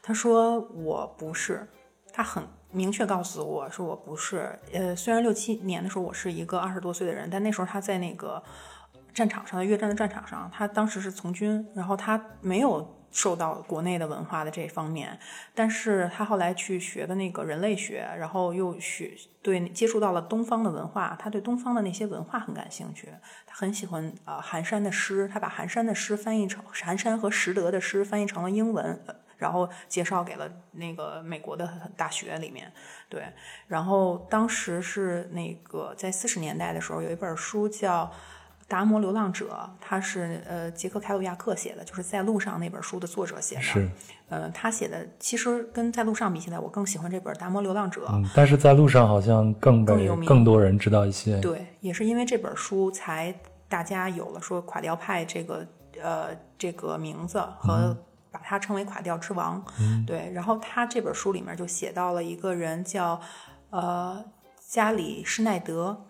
[0.03, 1.67] 他说我不是，
[2.13, 4.59] 他很明确告诉我说我不是。
[4.71, 8.43] 呃，虽然六七年的时候我是一个二十多岁的人，但那时候他在那个
[9.11, 13.00] 战场上的，越战的战场上，他当时是从军，然后他没有。
[13.11, 15.19] 受到国内的文化的这方面，
[15.53, 23.09] 但是他后来去学的那个人类学，然后又学对接触到了东方的文化，他对东方的那些文化很感兴趣，
[23.45, 29.03] 他很喜欢啊寒山的诗，他把寒山的诗翻译成寒山和拾得的诗翻译成了英文，
[29.37, 32.71] 然后介绍给了那个美国的大学里面，
[33.09, 33.25] 对，
[33.67, 38.11] 然后当时是那个在四十年代的时候，有一本书叫。
[38.71, 43.61] 达摩流浪者，他是呃杰克凯鲁亚克写的，就是在路上那本书的作者写的。
[43.61, 43.89] 是，
[44.29, 48.07] 呃，他写的其实跟在路上比起来，我更喜欢这本达摩流浪者。
[48.13, 51.37] 嗯，但是在路上好像更更有名，更多人知道一些。
[51.41, 53.35] 对，也是因为这本书，才
[53.67, 55.67] 大家有了说垮掉派这个
[56.01, 57.97] 呃这个名字和
[58.31, 59.61] 把它称为垮掉之王。
[60.07, 63.19] 对，然后他这本书里面就写到了一个人叫
[63.69, 64.23] 呃
[64.65, 66.05] 加里施耐德，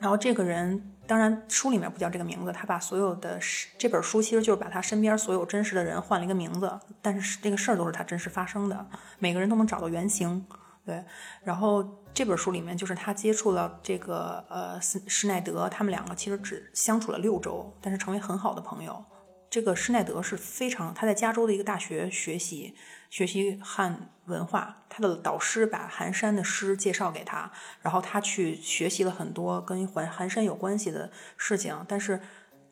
[0.00, 0.90] 然后这个人。
[1.06, 2.52] 当然，书里面不叫这个名字。
[2.52, 3.38] 他把所有的
[3.76, 8.86] 这本书其实就是把他身边所有真实的人换了一个名字，但是这个事儿都是他真实发生的，
[9.18, 10.44] 每个人都能找到原型。
[10.86, 11.02] 对，
[11.42, 11.82] 然后
[12.12, 19.02] 这本书里面就是他接触了这个呃施施耐德，他们两个其实只相处了六周，但是成为很好的朋友。
[19.48, 22.74] 这个施耐德是非常他在加州的一个大学学习
[23.14, 27.48] 学习汉文化，他的导师把寒山的诗介绍给他，
[27.80, 32.20] 然后他去学习了很多跟寒寒山有关系的事情，但是。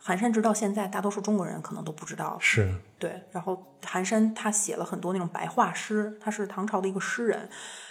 [0.04, 2.36] 寒山直到现在，大多数中国人可能都不知道。
[2.40, 7.48] 是对，然后寒山他写了很多那种白话诗，他是唐朝的一个诗人，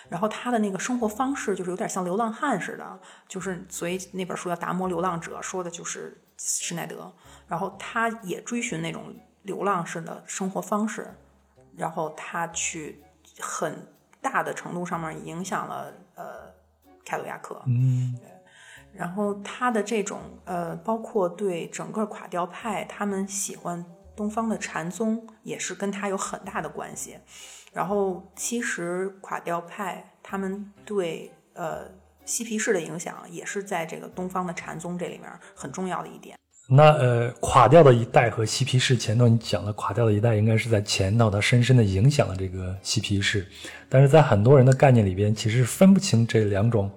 [0.10, 3.00] 然后他的那个生活方式就是有点像流浪汉似的，
[3.30, 7.16] 就是所以那本书叫《达摩流浪者》，说的就是施耐德，
[7.48, 11.16] 然后他也追寻那种流浪式的生活方式，
[11.82, 13.04] 然后他去
[13.40, 13.88] 很
[14.22, 16.24] 大的程度上面影响了呃
[17.04, 17.60] 凯鲁亚克。
[17.66, 18.16] 嗯。
[18.94, 23.84] 然后他的这种呃，包括对整个垮掉派，他们喜欢
[24.16, 27.18] 东方的禅宗，也是跟他有很大的关系。
[27.72, 31.90] 然后其实垮掉派他们对呃
[32.26, 36.38] 嬉皮士的影响，也是在这个东方的禅宗这里面很重要的一点。
[36.68, 43.46] 那呃，垮掉的一代和嬉皮士前头你讲的垮掉的一代，应该是在前头，它深深的影响了这个嬉皮士。
[43.90, 46.90] 但是在很多人的概念里边，其实分不清这两种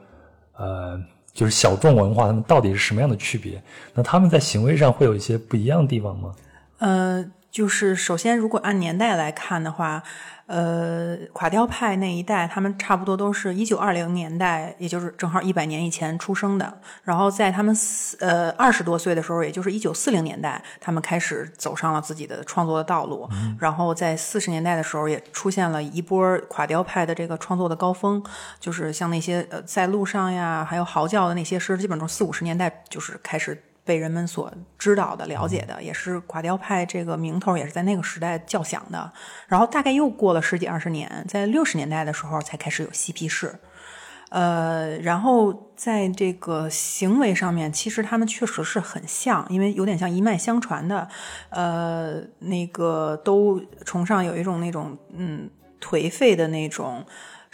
[0.56, 1.02] 呃。
[1.34, 3.60] 就是小众文化，他们到底是什么样的区别？
[3.92, 6.32] 那他们在行为上会有一些不一样的地方吗？
[6.78, 10.02] 呃，就是首先，如果按年代来看的话。
[10.46, 16.80] 呃，垮掉派那一代，他们差不多都是一九二零年代，也就是正好一百年以前出生的。
[17.02, 17.74] 然后在他们
[18.20, 23.26] 呃二十多岁的时候，也就是一九四零年代，他们开始走上了自己的创作的道路。
[23.58, 28.22] 然后在四十年代的时候，也出现了一波垮掉派的这个创作的高峰，
[28.60, 33.58] 就是像那些呃在路上呀，还有嚎叫的那些诗，基本上四五十年代就是开始。
[33.84, 39.12] 被人们所知道的、了解的，也是垮掉派这个名头，也是在那个时代叫响的。
[39.46, 43.54] 然后大概又过了十几二十年，在六十年代的时候才开始有嬉皮士。
[44.30, 51.06] 呃，然后在这个行为上面，其实他们确实是很像，因为有点像一脉相传的。
[51.50, 55.48] 呃，那个都崇尚有一种那种嗯
[55.80, 57.04] 颓废的那种。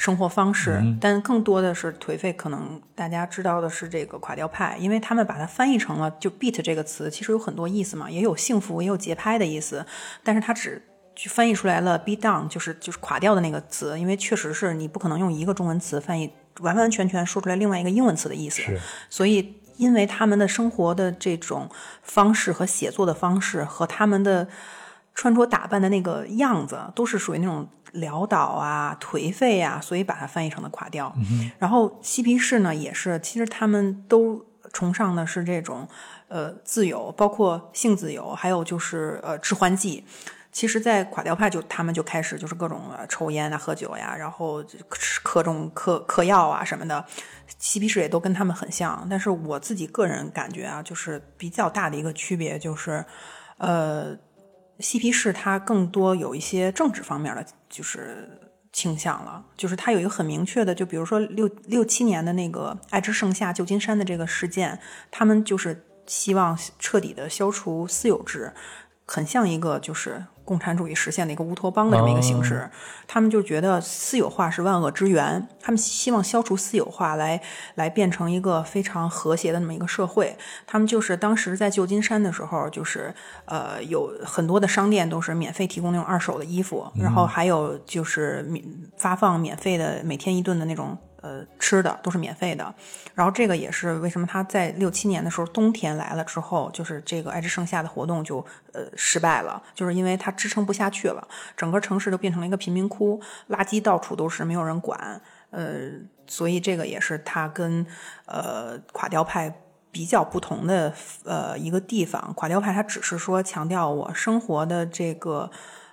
[0.01, 2.33] 生活方式，但更多的是颓废。
[2.33, 9.85] 可能大家知道的是这个垮掉派，因为他们把它翻译成了就 beat 这个词，其实有很多意思嘛，也有幸福，也有节拍的意思。
[10.25, 10.83] 但是它只
[11.15, 18.63] 去翻译出来了 beat down，就是就是垮掉的那个词，因为确实是你不可能用一个中文词翻译完完全全说出来另外一个英文词的意思。
[19.11, 21.69] 所以因为他们的生活的这种
[22.03, 24.49] 方式和写作的方式和他们的
[25.15, 27.69] 穿着打扮的那个样子，都是属于那种。
[27.95, 31.13] 潦倒啊，颓废啊，所以把它翻译成了垮掉。
[31.59, 35.89] 然后嬉皮士呢，也是，其实他们都崇尚的是这种
[36.29, 40.05] 呃自由，包括性自由，还有就是呃致幻剂。
[40.53, 44.65] 其实，在垮掉派就他们就开始就是各种抽烟啊、喝酒呀，然后
[45.23, 47.05] 嗑种嗑嗑药啊什么的。
[47.59, 53.05] 嬉皮士也都跟他们很像，但是我自己个人感觉啊，就是比较大的一个区别就是
[53.59, 54.17] 呃。
[54.79, 58.29] 嬉皮士他更多有一些政治方面的就是
[58.73, 64.79] 倾向了，就是他有一个很明确的，就比如说六六七年的那个爱之盛夏旧金山的这个事件，
[65.11, 68.53] 他们就是希望彻底的消除私有制，
[69.11, 70.25] 很像一个就是。
[70.43, 72.69] 共产主义实现的一个乌托邦的这么一个形式，
[73.07, 77.41] 他们就觉得私有化是万恶之源，他们希望消除私有化，来
[77.77, 80.37] 来变成一个非常和谐的那么一个社会。
[80.67, 88.65] 他们就是当时在旧金山的时候，就是呃有很多的商店都是免费提供那种二手的衣服，然后还有就是免
[88.97, 90.99] 发放免费的每天一顿的那种。
[91.23, 92.75] 呃，吃的都是免费的，
[93.15, 98.39] 然后这个也是为什么他在六七年的时候，冬天来了之后，就是这个爱之盛夏的活动就
[98.73, 105.91] 呃失败了，就是因为它支撑不下去了，整个城市都变成了一个贫民窟，垃圾到处都是，没有人管，呃，
[106.27, 107.85] 所以这个也是他跟
[108.25, 109.55] 呃垮掉派
[109.91, 110.95] 比较不同的
[111.25, 115.51] 呃一个地方，垮掉派他只是说强调我生活的这个。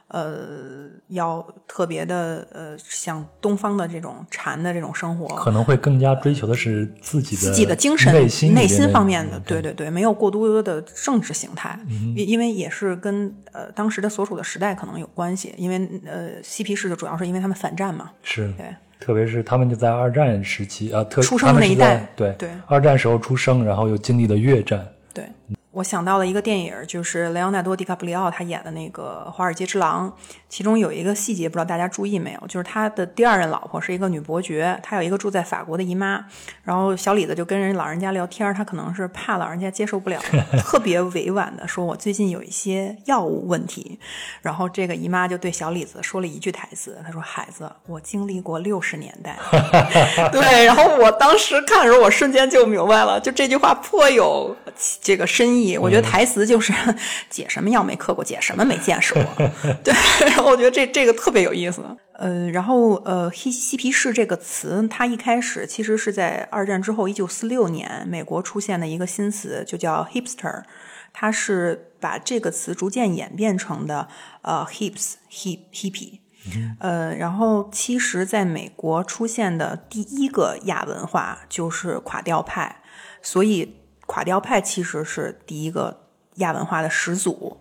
[0.10, 11.78] 呃，要特别的呃，像东方的这种禅的这种生活，可能会更加追求的是自己的自己的精神内心内心方面的，对对对，没有过多的政治形态，
[12.16, 25.26] 因因为也是跟呃当时的所处的时代可能有关系，因为呃嬉皮士就主要是因为他们反战嘛，是对，特别是他们就在二战时期啊，特出生那一代，对对，二战时候出生，然后又经历了越战，对。
[25.78, 30.12] 我想到了一个电影，就是莱昂纳多·迪卡普里奥他演的那个《华尔街之狼》，
[30.50, 36.26] 其中有一个细节，不知道大家注意没有，就是他的第二任老婆是一个女伯爵，他有一个住在法国的姨妈，
[36.64, 40.20] 然后小李子就跟人老人家聊天，他可能是怕老人家接受不了，
[40.66, 44.00] 特别委婉的说：“我最近有一些药物问题。”
[44.42, 49.38] 然后这个姨妈就对小李子说了一句台词，她说：“孩子，我经历过六十年代。
[50.34, 54.56] ”对，然后我当时看的时候，我瞬间就明白了，就这句话颇有
[55.00, 55.67] 这个深意。
[55.76, 56.72] 我觉得台词就是
[57.32, 59.24] 姐什么药没嗑过，姐什么没见识过。
[59.84, 59.92] 对，
[60.28, 61.82] 然后我觉得这这个特别有意思。
[62.14, 70.64] 呃，然后呃，嬉嬉皮士这个词，它一开始其实是在二战之后，一九四六年美国出现的一个新词，就叫 hipster。
[71.14, 74.08] 它是把这个词逐渐演变成的
[74.44, 76.20] 呃 hips hip hippie。
[76.80, 82.82] 呃，然后其实在美国出现的第一个亚文化就是垮掉派，
[83.22, 83.76] 所以。
[84.08, 86.02] 垮掉派其实是第一个
[86.38, 87.58] 亚文化的始祖，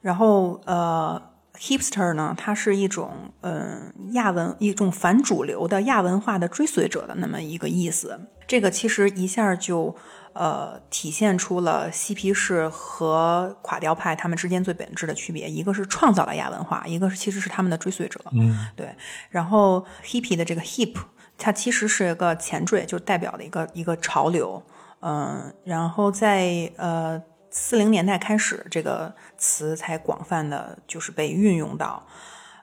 [0.00, 1.20] 然后呃
[1.58, 8.20] ，hipster 呢，它是一种嗯亚文一种反主流的亚文化的追随者的那么一个意思。
[8.46, 9.94] 这个其实一下就
[10.32, 18.20] 呃体现出了嬉皮士和垮掉派他们之间最本质的区别，一个是创造了亚文化，一个是其实是他们的追随者。
[18.32, 18.92] 嗯，对。
[19.30, 20.96] 然后 hippie 的这个 hip，
[21.38, 24.60] 它其实是一个前缀，就代表的一个一个潮流。
[25.00, 32.06] 嗯，然后在呃四零年代开始，这个词才广泛的就是被运用到。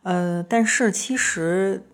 [0.04, 1.86] 呃，但是其实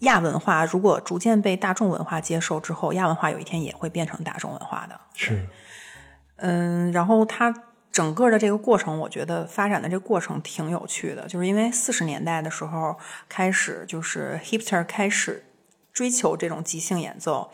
[0.00, 5.00] 亚文化如果逐渐被大众文化接受之后，亚文化有一天也会变成大众文化的。
[5.14, 5.48] 是，
[6.36, 7.52] 嗯，然后它
[7.90, 12.96] 整个的这个过程，我觉得发展的这个过程挺有趣的，就是因为四十年代的时候
[13.28, 15.42] 开始，就是 hipster 开始
[15.98, 17.50] 追求这种即兴演奏。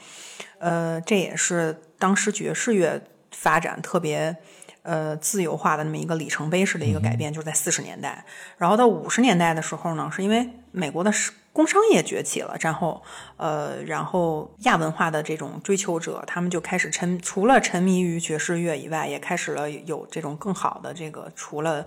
[0.59, 4.37] 呃，这也是当时爵士乐发展特别
[4.83, 8.23] 呃自由化的那么一个里程碑式的一个改变，就是在四十年代。
[8.59, 11.11] 然后到五十年代的时候呢，是因为美国的
[11.55, 13.03] 工商业崛起了，然后
[13.39, 21.87] 呃，然后亚文化的这种追求者，他们就开始沉，除了沉迷于爵士乐以外，也开始了有这种更好的这个除了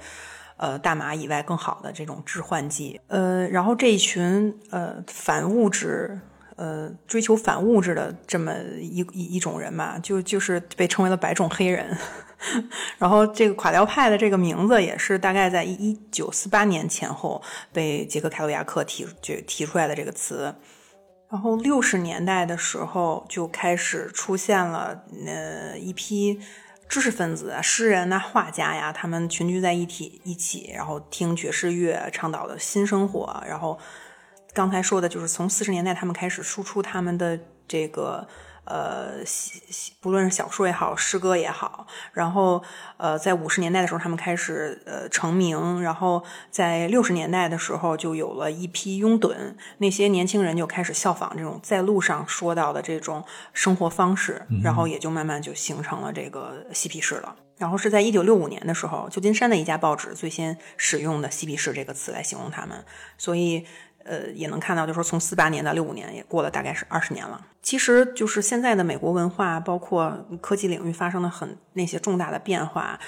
[0.57, 2.99] 呃大麻以外更好的这种致幻剂。
[3.07, 6.19] 呃，然后这一群呃反物质。
[6.57, 8.51] 呃，追求反物质的这么
[8.81, 11.95] 一一一种人嘛，就就是被称为了白种黑人。
[12.97, 17.39] 然后这个垮掉派的这个名字也是大概在一九四八年前后
[17.71, 20.53] 被杰克凯鲁亚克提就提出来的这个词。
[21.29, 26.39] 然后六十年代的时候就开始出现了呃一批
[26.89, 33.77] 知识分子、诗人呐、画家呀，他们群居在一起一起，然后听爵士乐，倡导的新生活，然后。
[34.53, 38.27] 刚才说的就是从四十年代他们开始输出他们的这个
[38.65, 39.23] 呃，
[40.01, 42.61] 不论是小说也好，诗歌也好，然后
[42.97, 46.21] 呃，在五十年代的时候他们开始呃成名，然后
[46.51, 53.23] 在六十年代的时候就有了一批拥趸，那些年轻人就开始效仿这种在路上说到的这种
[53.53, 57.37] 生活方式，然后也就慢慢就形成了这个嬉皮士了。
[57.57, 62.83] 然后是在一九六五年的时候，旧金山的一家报纸最先使用的嬉皮士这个词来形容他们，
[63.17, 63.65] 所以。
[64.07, 67.45] 呃，也能看到，就是说从四八年到六五年，也过了大概是二十年了。
[67.61, 72.99] 其实就是现在的美国文化，包括科技领域发生了很那些重大的变化，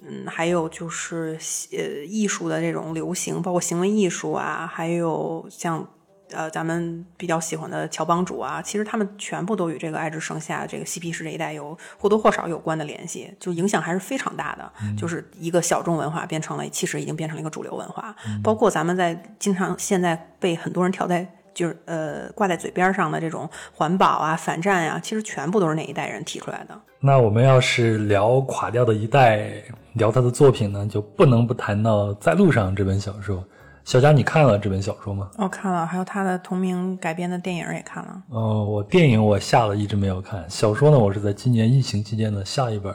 [0.00, 1.36] 嗯，还有就是
[1.72, 5.86] 呃艺术的这种流行，包括行为艺术啊，还有像。
[6.32, 14.72] 呃，咱们比较喜欢的乔帮主啊，其实他们全部都与这个爱之盛夏这个嬉皮士这一代有或多或少有关的联系，就影响还是非常大的。
[14.96, 18.14] 就是一个小众文化变成了，其实已经变成了一个主流文化。
[18.42, 26.78] 包括咱们在经常现在被很多人挑在就是呃挂在嘴边上的这种环保啊、反战呀，其实全部都是那一代人提出来的。
[27.00, 29.50] 那我们要是聊垮掉的一代，
[29.94, 33.42] 聊他的作品呢，就不能不谈到《在路上》这本小说。
[33.88, 35.30] 小佳，你看了这本小说吗？
[35.38, 38.22] 哦，看了，还有他的同名改编的电影也看了。
[38.28, 42.92] 哦，我电影我下了一直没有看，小说呢，我是在今年疫情期间的下一本，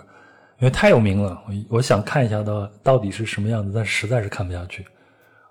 [0.60, 4.86] 因为太有名了，我我想看一下到到底是什么样子，但实在是看不下去。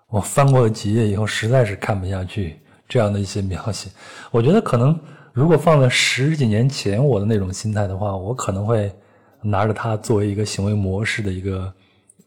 [0.07, 3.91] 我翻过了几页以后，实在是看不下去这样的一些描写。
[4.31, 4.97] 我觉得可能
[5.33, 8.95] 如果放在十几年前我的那种心态的话，我可能会
[9.41, 11.75] 拿着它作为一个行为模式的一个。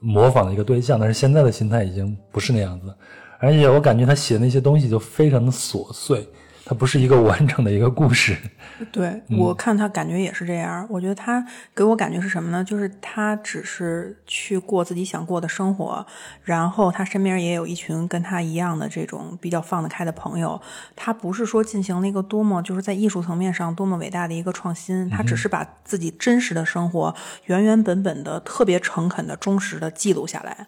[0.06, 2.94] 模仿的一个对象，但是现在的心态已经不是那样子，
[3.40, 6.28] 而且我感觉他写的那些东西就非常的琐碎，
[6.66, 8.36] 它不是一个完整的一个故事。
[8.92, 10.86] 对我看他感觉也是这样。
[10.90, 12.64] 我觉得他给我感觉是什么呢？
[12.64, 16.06] 就是他只是去过自己想过的生活，
[16.44, 20.60] 然后他身边也有一群跟他一样的这种比较放得开的朋友。
[20.96, 30.68] 他不是说进行了一个多么就是在艺术层面上多么伟大的一个创新，他只是把自己真实的生活原原本本的、特别诚恳的、忠实的记录下来。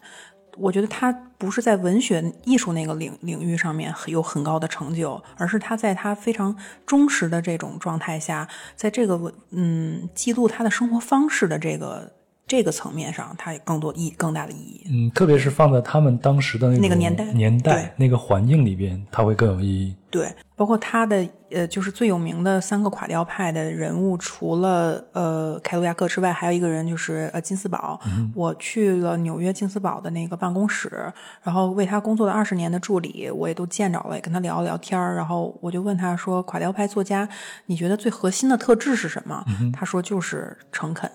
[0.60, 12.12] 我觉得他不是在文学艺术那个领领域上面有很高的成就，而是他在他非常忠实的这种状态下，在这个嗯记录他的生活方式的这个
[12.48, 14.82] 这个层面上，它有更多意更大的意义。
[14.90, 19.94] 嗯，特别是放在他们当时的那那个年代年代那个环境里边，它会更有意义。
[20.10, 28.00] 对，包括他的呃，就是最有名的三个垮掉派的人物，除了呃凯鲁亚克之外，还有一个人就是呃金斯堡。
[28.34, 37.28] 我去了纽约金斯堡的那个办公室，然后为他工作了二十年的助理，我也都见着了，也跟他聊了聊天儿然后我就问他说：“垮掉派作家，
[37.66, 39.44] 你觉得最核心的特质是什么？”
[39.74, 41.10] 他说：“就是诚恳，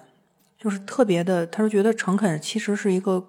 [0.64, 3.28] 就是特别的。”他说：“觉得诚恳其实是一个。”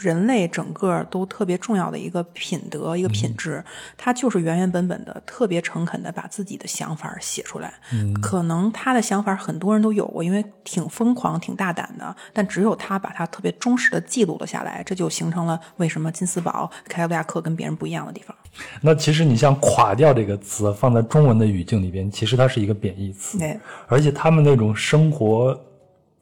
[0.00, 3.64] 人类整个都特别重要的一个品德，一个品质，
[3.96, 7.72] 他就是原原本本的、特别诚恳的把自己的想法写出来。
[8.20, 18.36] 可能他的想法很多人都有过，因为挺疯狂、挺大胆的，但只有他把他特别忠实的记录了下来，这就形成了为什么金斯堡、凯鲁亚克跟别人不一样的地方。
[18.80, 23.56] 那其实你像“垮掉”这个词放在中文的语境里边，其实它是一个贬义词，对，
[23.86, 25.56] 而且他们那种生活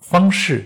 [0.03, 0.65] 方式，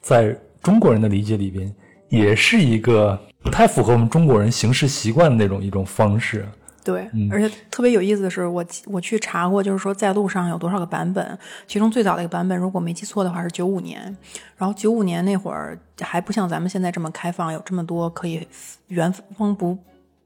[0.00, 1.70] 在中国人的理解里边，
[2.08, 6.46] 也是一个不太符合我们中国人行事习惯的那种一种方式。
[6.82, 14.16] 对，而且特别有意思的是，我我去查过，就是说在路上有多少个版本，其中最早的一个版本，如果没记错的话是九五年，
[14.56, 18.48] 然后九五年那会儿还不像咱们现在这么开放，有这么多可以
[18.86, 19.76] 原封不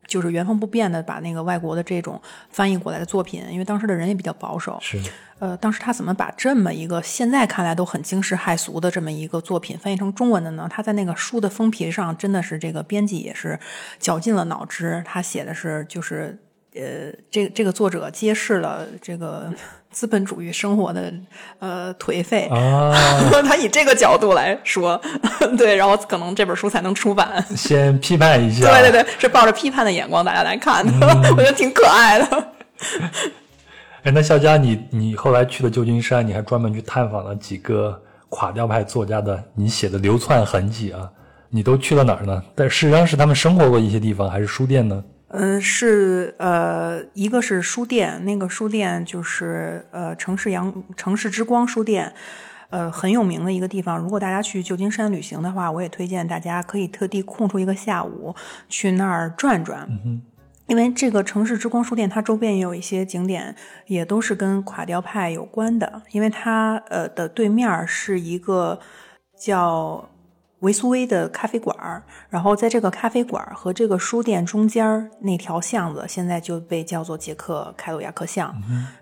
[0.06, 5.00] 就是原封不变的把那个外国的这种翻译过来的作品，因为当时的人也比较保守，是，
[5.38, 10.68] 呃，当时他怎么把这么一个现在看来都很惊世骇俗的这么一个作品翻译成中文的呢？
[10.70, 13.58] 他在那个书的封皮上真的是这个编辑也是
[13.98, 16.38] 绞尽了脑汁，他写的是就是。
[16.76, 19.48] 呃，这这个作者揭示了这个
[19.94, 21.14] 资本主义生活的
[21.60, 22.92] 呃颓废啊，
[23.46, 25.00] 他以这个角度来说，
[25.56, 27.42] 对，然后可能这本书才能出版。
[27.56, 32.48] 先批判一下，对对对，是抱着批判的眼光大家来看的， 我觉得挺可爱的。
[34.02, 37.98] 哎，那肖佳，你你后来去了旧金山，你还专门去探访了几个
[38.30, 41.08] 垮掉派作家的你写的流窜痕迹啊？
[41.48, 42.42] 你都去了哪儿呢？
[42.56, 45.02] 但事实上是他们生活过一些地方，还是书店呢？
[45.34, 52.12] 嗯，是呃，一个是书店，那个书店就是呃城市阳城市之光书店，
[52.70, 53.98] 呃很有名的一个地方。
[53.98, 58.34] 如果大家去旧金山旅行的话，我也推荐大家可以特地空出一个下午
[58.68, 59.86] 去那儿转转。
[59.88, 60.22] 嗯
[60.66, 63.54] 因为这个城市之光书店，它周边也有一些景点，
[63.86, 66.00] 也都是跟垮掉派有关的。
[66.10, 68.80] 因为它呃的对面是一个
[69.38, 70.08] 叫
[70.64, 78.54] 维苏威的咖啡馆儿，然后在这个咖啡馆和这个书店中间那条巷子，现在就被叫做杰克凯鲁亚克巷。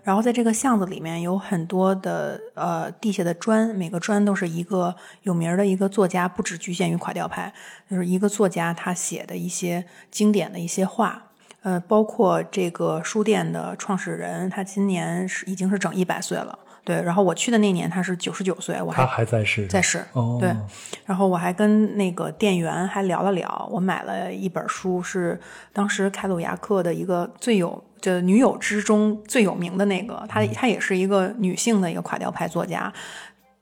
[0.03, 7.53] 然后在这个巷子里面有很多的呃地下的砖，每个砖都是一个有名的一个作家，不只局限于垮掉派，
[7.89, 11.23] 就是一个作家他写的一些经典的一些话。
[11.61, 16.59] 呃，包括这个书店的创始人，他今年是已经是整一百岁了。
[16.85, 20.03] 对，然后我去的那年他是九十九岁，我他还还在世，在世。
[20.11, 20.53] 哦，对，
[21.05, 25.39] 然后我还跟那个店员还聊了聊，我买了一本书，是
[25.71, 32.91] 当时凯鲁亚克的一个最有就女友之中最有名的那个，她她也是一个女性的一个垮掉派作家。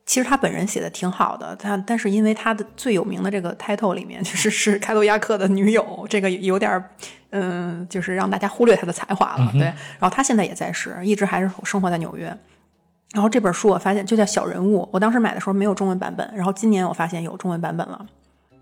[0.03, 6.83] 其实她本人写的挺好的，她但是因为她的最有名的这个 title 里面就是是开鲁亚克的女友，这个有点
[7.29, 9.51] 嗯，就是让大家忽略她的才华了。
[9.53, 12.35] 对，然后她现在也在世，一直还是生活在纽约。
[13.13, 18.05] 然后这本书我发现就叫《小人物》，我当时买的时候没有中文版本，然后今年我发现有中文版本了。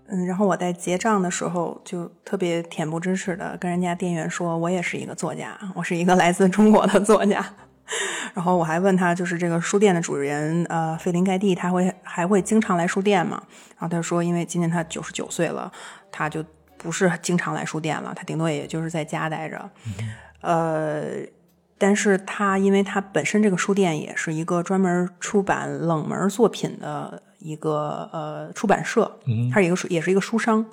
[0.08, 7.44] 嗯，然后我在结账的时候就特别恬不知耻的跟人家店员说，我也是一个作家，我是一个来自中国的作家。
[8.34, 13.42] 然后我还问他，就是这个书店的主人，呃，费林盖蒂，他会还会经常来书店吗？
[13.78, 15.70] 然后他说，因为今年他九十九岁了，
[16.10, 16.44] 他就
[16.76, 19.70] 不是经常来书店了，他顶多也就是在家待着。
[20.40, 21.02] 呃，
[21.80, 29.10] 但是他因为他本身这个书店也是一个专门出版冷门作品的一个呃出版社，
[29.50, 30.64] 它是一个书也是一个书商，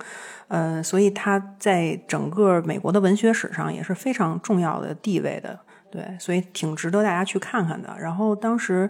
[0.49, 5.57] 呃，所以他在整个美国的文学史上也是非常重要的地位的，
[5.89, 7.95] 对，所以挺值得大家去看看的。
[7.97, 8.89] 然后当时。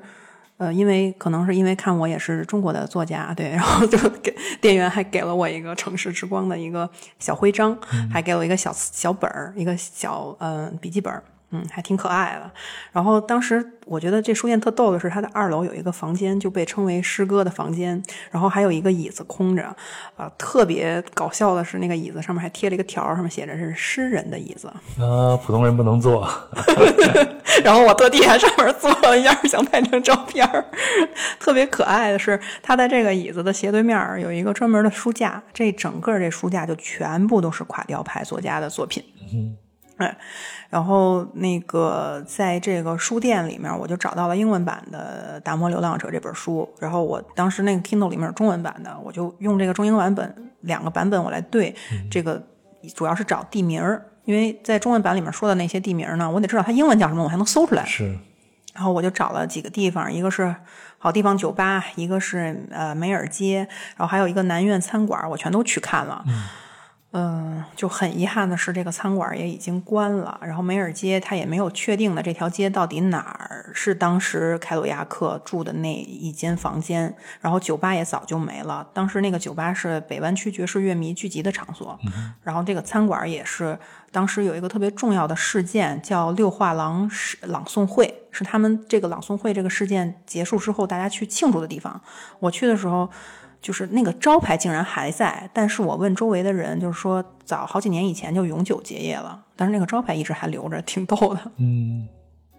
[0.60, 6.90] 呃，因为可能是因为看我也是中国的作家，对，然后就给店员还给了我一个城市之光的一个
[7.20, 7.78] 小徽章，
[8.12, 11.24] 还给我一个小小本儿，一个小嗯、呃、笔记本儿。
[11.52, 12.52] 嗯，还挺可爱的。
[12.92, 18.02] 然后当时我觉得这书店特逗的是，它的二楼有一个房间就被称为诗歌的房间，
[18.32, 19.64] 然后还有一个椅子空着。
[20.16, 24.68] 啊、特别搞笑的是，那个椅子上面还贴了一个条，上面写着是诗人的椅子。
[25.00, 26.28] 啊，普通人不能坐。
[27.64, 30.66] 然后我特地还上面坐了一下，想拍张照片儿。
[31.40, 39.04] 特别可爱的是，它在这个椅子的斜对面有一个专门的书架，这整个这书架就全部都是垮掉派作家的作品。
[39.34, 39.56] 嗯，
[40.04, 40.18] 哎，
[40.70, 46.68] 然后那个在这个书店里面，我就找到了英文版的《达摩流浪者》这本书。
[46.80, 51.76] 然后我当时那个 Kindle 里面有中文版的，我就用这个中英版本两个版本我来对。
[52.12, 52.42] 这个
[52.96, 57.84] 主要是找地名儿，因为在中文版里面说的那些地名呢，我得知道它英文叫什么，我才能搜出来。
[57.86, 58.18] 是，
[58.74, 60.56] 然后我就找了几个地方，一个是
[61.00, 66.24] 好地方酒吧，一个是呃梅尔街，然后还有一个南苑餐馆，我全都去看了。
[66.28, 66.44] 嗯，
[67.76, 70.40] 就很遗憾的是，这个餐馆也已经关了。
[70.42, 77.16] 然后梅尔街他也没有确定的这条街到底哪儿是当时凯鲁亚克住的那一间房间。
[77.40, 78.88] 然后酒吧也早就没了。
[78.94, 81.98] 当时那个酒吧是北湾区爵士乐迷聚集的场所。
[82.44, 83.78] 然后这个餐馆也是
[84.12, 92.02] 当时有一个特别重要的事件，叫六画廊诗朗诵会，是他们这个朗诵会这个事件结束之后大家去庆祝的地方。
[92.40, 93.10] 我去的时候。
[93.68, 101.52] 就是那个招牌竟然还在，但是我问周围的人，就是说早好几年以前就永久结业了，但是那个招牌一直还留着，挺逗的。
[101.58, 102.08] 嗯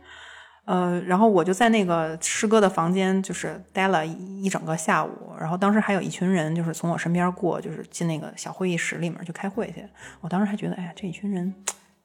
[0.69, 5.33] 呃，然后我就在那个师哥的房间，就是待了一一整个下午。
[5.41, 9.83] 然后当时还有一群人，就是从我身边过，就是进那个小会议室里面去开会去。
[10.21, 11.55] 我当时还觉得，哎呀，这一群人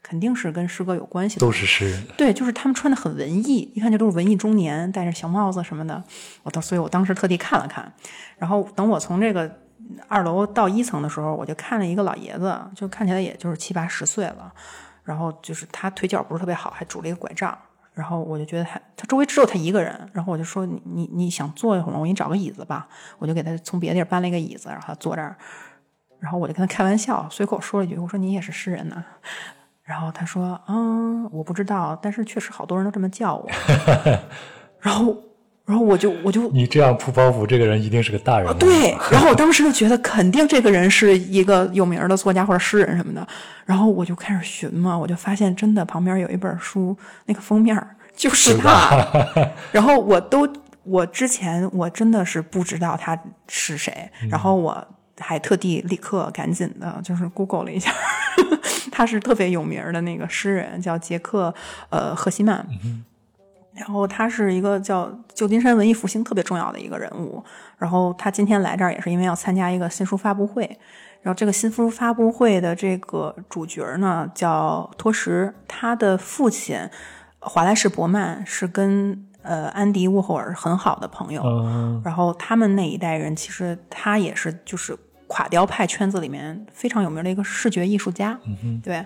[0.04, 2.06] 肯定是跟诗歌有关系的，都是诗人。
[2.18, 6.04] 对，就是他们穿的很文艺，一看就都是文艺中年，戴着小帽子什么的。
[6.44, 7.92] 我当，所以我当时特地看了看。
[8.38, 9.50] 然后等我从这个
[10.10, 14.54] 二楼到一层的时候，我就看了一个老爷子，就看起来也就是七八十岁了。
[15.04, 17.58] 然后就是他腿脚不是特别好，还拄了一个拐杖。
[17.94, 20.10] 然后我就觉得他他周围只有他一个人。
[20.12, 22.00] 然后我就说你你你想坐一会儿吗？
[22.00, 22.88] 我给你找个椅子吧。
[23.20, 25.38] 我就给他从别的地儿搬了一个椅子，然后他坐这儿。
[26.20, 29.04] 然后我就跟他开玩笑，随口说了一句：“我说你也是诗人呐、
[29.84, 33.50] 然后他说：“嗯，我不知道，但是确实好多人都这么叫我。
[34.80, 35.16] ”然后，
[35.66, 38.48] 然后我就我就你这样铺包袱，这个人一定是个大人。
[38.48, 43.28] 啊对，然后我当时就觉得肯定这个人是一个有名的作家或者诗人什么的，
[43.66, 46.96] 然后我就开始寻嘛，我就发现真的旁边有一本书，
[47.26, 47.78] 那个封面
[48.16, 49.06] 就是他，
[49.72, 50.48] 然后我都
[50.84, 54.86] 我之前我真的是不知道他是谁，然后我
[55.20, 57.92] 还特地立刻赶紧的就是 Google 了一下，
[58.92, 61.54] 他是特别有名的那个诗人，叫杰克
[61.90, 62.66] 呃赫西曼。
[63.76, 67.44] 然后他是一个叫旧金山文艺复兴特别重要的一个人物。
[67.80, 70.80] 然后他今天来这儿也是因为要参加一个新书发布会。
[71.24, 76.78] 然后这个新书发布会的这个主角呢叫托什，他的父亲
[77.40, 81.42] 华莱士伯曼是跟呃安迪沃霍尔很好的朋友。
[81.44, 84.96] 嗯，然后他们那一代人其实他也是就是
[85.34, 88.40] 垮雕派圈子里面非常有名的一个视觉艺术家。
[88.46, 89.04] 嗯对，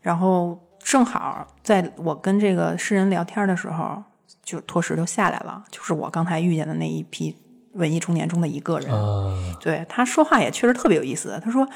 [0.00, 4.02] 然后正好在我跟这个诗人聊天的时候，
[4.42, 7.36] 就托石就下来了，就是我刚才遇见的那一批
[7.74, 8.92] 文艺中年中的一个人。
[8.92, 11.40] 啊，对他说话也确实特别有意思。
[11.44, 11.68] 他说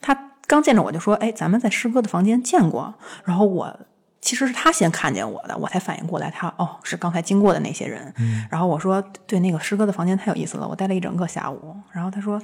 [0.00, 0.16] 他
[0.46, 2.94] 刚见着我就说：“哎，咱们在师哥的房间见过。”
[3.26, 3.76] 然后我
[4.20, 8.14] 其实是他先看见我的，我才反应过来他哦是刚才经过的那些人。
[8.50, 12.40] 然后我说：“对，那个师哥的房间太有意思了，我待了一整个下午。”然后他说：“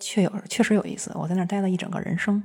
[0.00, 2.42] 确有确实有意思，我在那儿待了一整个人生。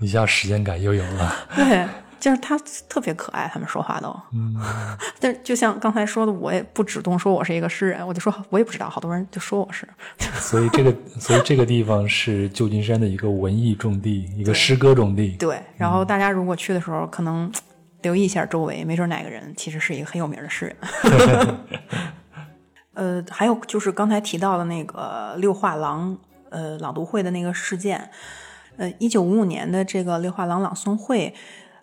[0.00, 1.34] 一下时间感又有了。
[1.54, 1.86] ”对，
[2.18, 2.58] 就是他
[2.88, 4.08] 特别可爱，他们说话都。
[4.32, 4.56] 嗯，
[5.20, 9.88] 但是就像刚才说的，我也不主动说我是一个诗人，我就说我也不知道，好多人就说我是。
[10.40, 15.36] 所以这个，所以这个地方是旧金山的一个文艺重地，一个诗歌重地。
[15.36, 17.50] 对，然后大家如果去的时候，可能
[18.02, 21.56] 留意一下周围，没准哪个人其实是一个很有名的诗人。
[22.94, 26.16] 呃，还有就是刚才提到的那个六画廊
[26.54, 28.08] 呃朗读会的那个事件，
[28.76, 31.34] 呃，一九五五年的这个六画廊朗诵会，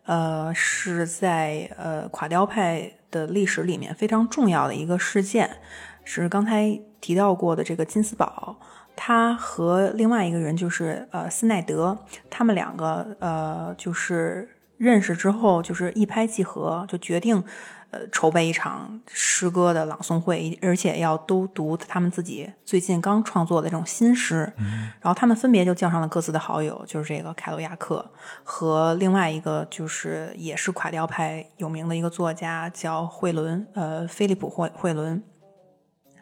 [0.06, 5.58] 呃，是在呃垮雕派的历史里面非常重要的一个事件，
[6.06, 8.58] 是刚才提到过的这个金斯堡。
[8.94, 11.98] 他和另外一个人就是呃斯奈德，
[12.30, 17.44] 他们两个呃就是认识之后，就是一拍即合，就决定
[17.92, 24.52] 呃筹备一场诗歌的朗诵会，而且要都读他们自己最近刚创作的这种新诗。
[25.00, 28.12] 然后他们分别就叫上了各自的好友，就是这个凯罗亚克
[28.44, 35.24] 和另外一个就是也是垮掉派有名的一个作家叫惠伦，呃，菲利普惠惠伦。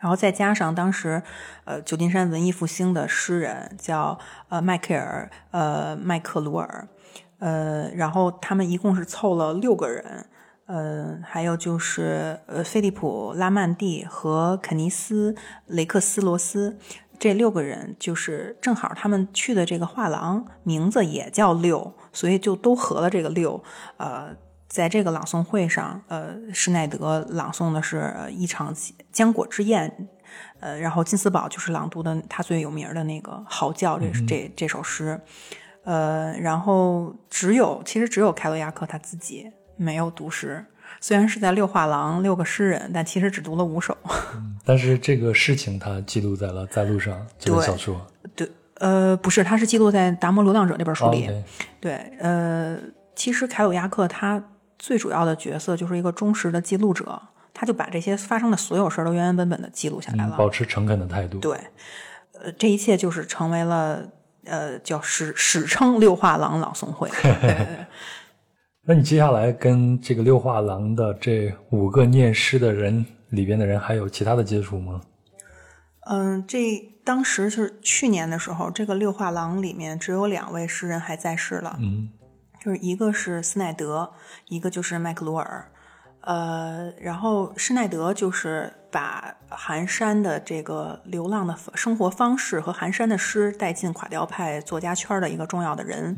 [0.01, 1.21] 然后再加上当时，
[1.65, 4.17] 呃，旧金山文艺复兴的诗人叫
[4.47, 6.87] 呃迈克尔呃麦克鲁尔，
[7.39, 10.25] 呃，然后他们一共是凑了六个人，
[10.69, 15.33] 呃，还有就是呃，菲利普·拉曼蒂和肯尼斯·
[15.65, 16.77] 雷克斯罗斯
[17.17, 23.63] 这六个人，就是正好他们去的这个画廊名字也叫六，所以就都合了这个六。
[23.97, 24.35] 呃，
[24.67, 28.71] 在这个朗诵会上，呃，施耐德朗诵的是一场
[29.11, 30.07] 浆果之宴，
[30.59, 35.19] 呃，然后金斯堡就是朗读的他最有名的那个《嚎叫》这这这首诗，
[35.83, 39.51] 呃，然后只有其实只有凯罗亚克他自己。
[39.79, 40.65] 没有读诗，
[40.99, 43.97] 虽然是在六画廊六个诗人，但其实只读了五首。
[44.65, 48.05] 但是这个事情他记录在了在路上这本小说。
[48.35, 51.31] 对，呃，不是，他是记录在《达摩流浪者》那本书里。
[51.79, 52.77] 对，呃，
[53.15, 54.43] 其实凯鲁亚克他
[54.77, 57.21] 最主要的角色就是一个忠实的记录者，
[57.53, 61.39] 他就把这些发生的所有事儿都原原本本的记录下来了，保持诚恳的态度。
[61.39, 61.57] 对，
[62.33, 64.03] 呃，这一切就是成为了
[64.43, 67.09] 呃叫史史称六画廊朗诵会。
[68.89, 74.99] 那你接下来跟这个六画廊的这五个念诗的人里边的人还有其他的接触吗？
[76.09, 82.09] 嗯，这当时是去年的时候，这个六画廊里面只有两位诗人还在世了，嗯，
[82.59, 84.11] 就是一个是斯奈德，
[84.47, 85.71] 一个就是麦克鲁尔。
[86.21, 96.17] 呃，然后施耐德就是把寒山的这个流浪的生活方式和寒山的诗带进垮掉派作家圈的一个重要的人。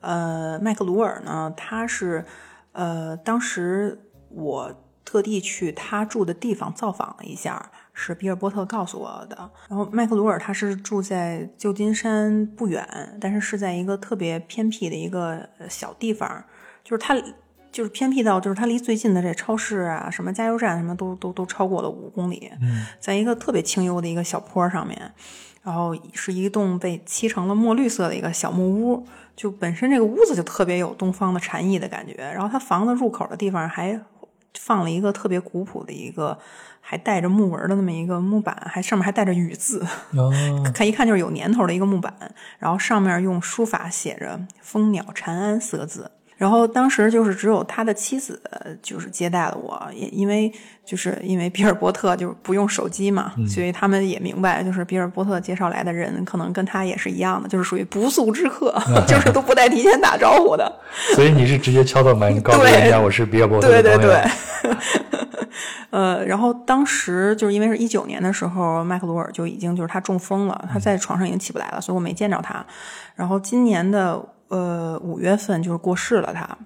[0.00, 2.24] 呃，麦克鲁尔呢，他是
[2.72, 3.98] 呃，当时
[4.30, 4.74] 我
[5.04, 9.50] 特地去他住的地方造访了一下，是比尔波特告诉我的。
[9.68, 16.44] 然后麦克鲁尔他是住在旧金山不远，但是是在一个特别偏僻的一个小地方，
[16.84, 17.16] 就是他。
[17.72, 22.50] 就是偏僻到，就是它离最近的这超市啊，什么加油站，什么都都都超过了五公里。
[22.60, 25.00] 嗯，在一个特别清幽的一个小坡上面，
[25.62, 29.06] 然后是一栋被漆成了墨绿色的一个小木屋，
[29.36, 32.14] 就本身这个屋子就特别有东方的禅意的感觉。
[32.16, 34.00] 然后它房子入口的地方还
[34.58, 36.38] 放了一个特别古朴的一个，
[36.80, 39.86] 还带着木纹的那么一个木板，还上面还带着雨字，
[40.74, 42.12] 看一看就是有年头的一个木板。
[42.58, 46.10] 然后上面用书法写着“蜂鸟禅安”四个字。
[46.40, 48.40] 然后当时就是只有他的妻子
[48.80, 50.50] 就是接待了我，也因为
[50.86, 58.74] 就是因为比尔波特就是不用手机嘛，所以他们也明白，就是比尔波特介绍来的人可能跟他也是一样的，就是属于不速之客，
[59.06, 60.80] 就是都不带提前打招呼的。
[61.14, 64.24] 所以你是直接敲到门告诉人家我是比尔波特对对对。
[65.90, 72.64] 呃，然后当时就是因为是一九年的时候，麦克罗尔就已经就是他中风了，他在床上已经起不来了，所以我没见着他。
[73.14, 74.18] 然后今年的。
[74.50, 76.58] 呃，五月份就是过世了他，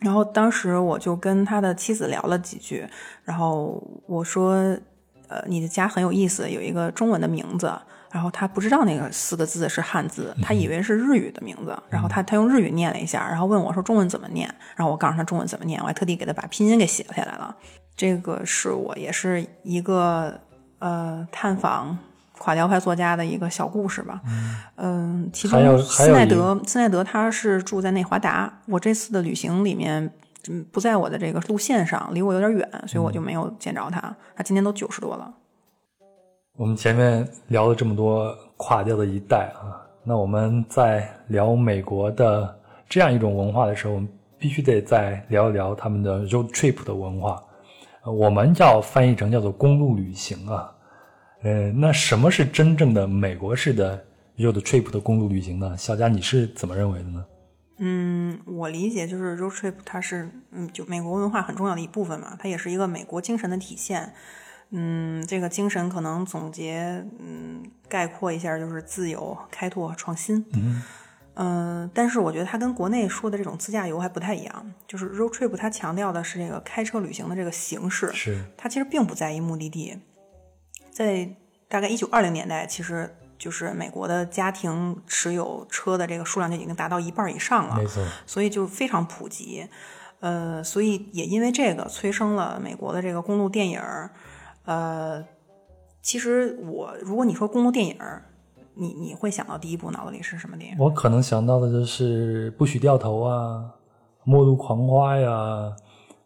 [0.00, 2.84] 然后当时我就跟他的妻子聊了几句，
[3.22, 4.54] 然后我说，
[5.28, 7.72] 呃，你的家很有意思，有一个中文的名字，
[8.10, 17.56] 然后他不知道那个四个字是汉字，他以为是日语的名字，然后他他用日语念了一下，然后问我说中文怎么念，然后我告诉他中文怎么念，我还特地给他把拼音给写下来了，
[17.96, 20.40] 这个是我也是一个
[20.80, 21.96] 呃探访。
[22.38, 24.20] 垮掉派作家的一个小故事吧，
[24.76, 28.52] 嗯，其中斯奈德，斯奈德他是住在内华达。
[28.66, 30.10] 我这次的旅行里面，
[30.48, 34.14] 嗯，不在我的这个路线上，离我有点远，所以我就没有见着他。
[34.36, 35.32] 他今年都九十多了。
[36.56, 42.56] 我们前面聊了这么多垮掉的一代啊，那我们在聊美国的
[42.88, 44.08] 这样一种文化的时候，我们
[44.38, 47.42] 必须得再聊一聊他们的 road trip 的文化。
[48.04, 50.72] 我们要翻译成叫做公路旅行啊。
[51.42, 54.04] 呃，那什么是真正的美国式的
[54.38, 55.76] road trip 的公路旅行呢？
[55.76, 57.24] 小佳，你是怎么认为的呢？
[57.78, 64.12] 嗯，我理解就是 road trip，它是嗯，就美国文化很重要的一部分嘛，它也是一个美国精神的体现。
[64.70, 70.44] 嗯，这个精神可能总结嗯概括一下就是自由、开拓、创新。
[70.54, 70.82] 嗯
[71.40, 79.96] 嗯，但是我觉得它跟国内说的这种自驾游还不太一样，就是 road trip 它强调的是这个开车旅行的这个形式，是它其实并不在意目的地。
[80.98, 81.28] 在
[81.68, 83.08] 大概一九二零年代，其实
[83.38, 89.64] 就是美国的家庭持有车的这个数量就已经达到一半以上了，没错，所以就非常普及。
[90.18, 93.80] 呃，所以也因为这个催生了美国的这个公路电影
[94.64, 95.24] 呃，
[96.02, 97.96] 其实我如果你说公路电影
[98.74, 100.76] 你你会想到第一部脑子里是什么电影？
[100.80, 103.62] 我可能想到的就是《不许掉头》啊，
[104.24, 105.76] 《末路狂花》呀，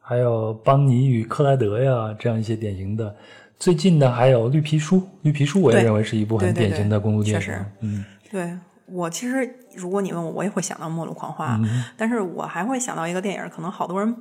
[0.00, 3.14] 还有《邦尼与克莱德》呀，这样一些典型的。
[3.62, 7.64] 最近的还有《绿皮书》，《绿皮书》我也认为是一部很典型的公路电影。
[7.78, 11.56] 嗯，对我其实如果你问我，我也会想到《末路狂花》，
[11.97, 14.16] 但是我还会想到一个电影，可能好多人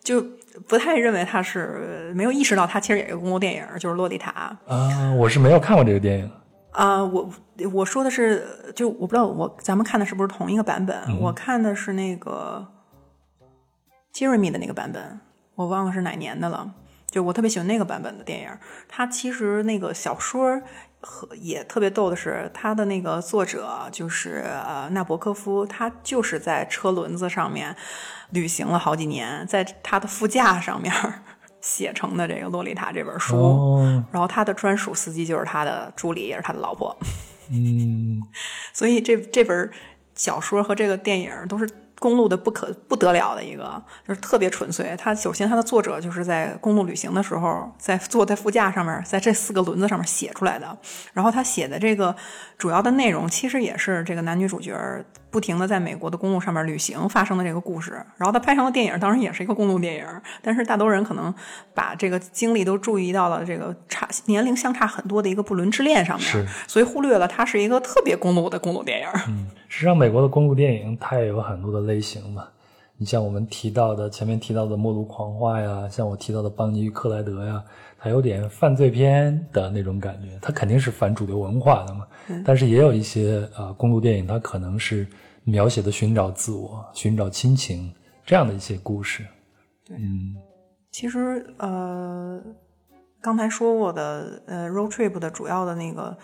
[0.00, 0.24] 就
[0.66, 5.12] 不太认为它是没有意识到它其实也是个公路电影，就是《洛丽塔》啊。
[5.12, 6.30] 我是没有看过这个电影
[6.70, 7.04] 啊。
[7.04, 7.30] 我
[7.74, 11.20] 我说的是，就我不知道我咱们看的是不是同一个版本？
[11.20, 12.66] 我看的是那个
[14.14, 15.20] Jeremy 的那个版本。
[15.54, 16.72] 我忘了是哪年的了。
[17.16, 18.50] 就我特别喜欢那个版本的电影。
[18.86, 20.60] 它其实那个小说
[21.00, 27.74] 和也特别逗的是，它的那个作者就是呃纳博科夫，他就是在车轮子上面
[28.32, 30.92] 旅行了好几年，在他的副驾上面
[31.62, 33.34] 写成的这个《洛丽塔》这本书。
[33.34, 36.94] 哦，然后他的专属司机就是他的助理，也是他的老婆。
[37.50, 38.20] 嗯，
[38.74, 39.70] 所以这这本
[40.14, 41.66] 小说和这个电影都是
[42.06, 44.94] 公路的不可不得了的一个，就是特别纯粹。
[44.96, 50.78] 他首先他的作者就是在公路旅行的时候，在坐在副驾上面，在这四个轮子上面写出来的。
[51.12, 52.14] 然后他写的这个
[52.56, 54.72] 主要的内容，其实也是这个男女主角
[55.32, 58.00] 不停的在美国的公路上面旅行发生的这个故事。
[58.16, 60.06] 然后他拍成了电影，当然也是一个公路电影，
[60.40, 61.34] 但是大多人可能
[61.74, 69.06] 把这个精力都注意到了这个差 年龄相差很多的一个不伦之恋上面，所以忽略了它是一个特别公路的公路电影。
[69.76, 72.48] 实际上，美国的公路电影它也有很多的类型嘛。
[72.96, 77.62] 你像我们提到的前面提到的《末路狂花》呀，像我提到的《邦尼与克莱德》呀，
[77.98, 82.06] 它有点犯罪片的那种感觉，它肯定是反主流文化的嘛。
[82.42, 85.06] 但是也有一些呃公路电影，它可能是
[85.44, 87.92] 描写的寻找自我、寻找亲情
[88.24, 89.26] 这样的一些故事。
[89.90, 90.34] 嗯，
[90.90, 92.40] 其实呃，
[93.20, 96.16] 刚才说过的呃，road trip 的主要的那个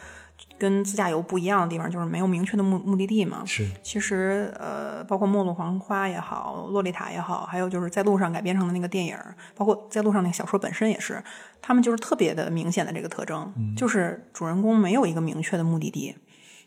[0.63, 3.43] 跟自驾游不一样的地方，就是没有明确的目目的地嘛。
[3.45, 9.17] 是其实呃，包括《末路黄花》也好，《洛丽塔》也好，还有就是在路上改编成的那个电影，
[9.57, 11.21] 包括在路上那个小说本身也是，
[11.61, 16.15] 他们就是特别的明显的这个特征，就是主人公没有一个明确的目的地，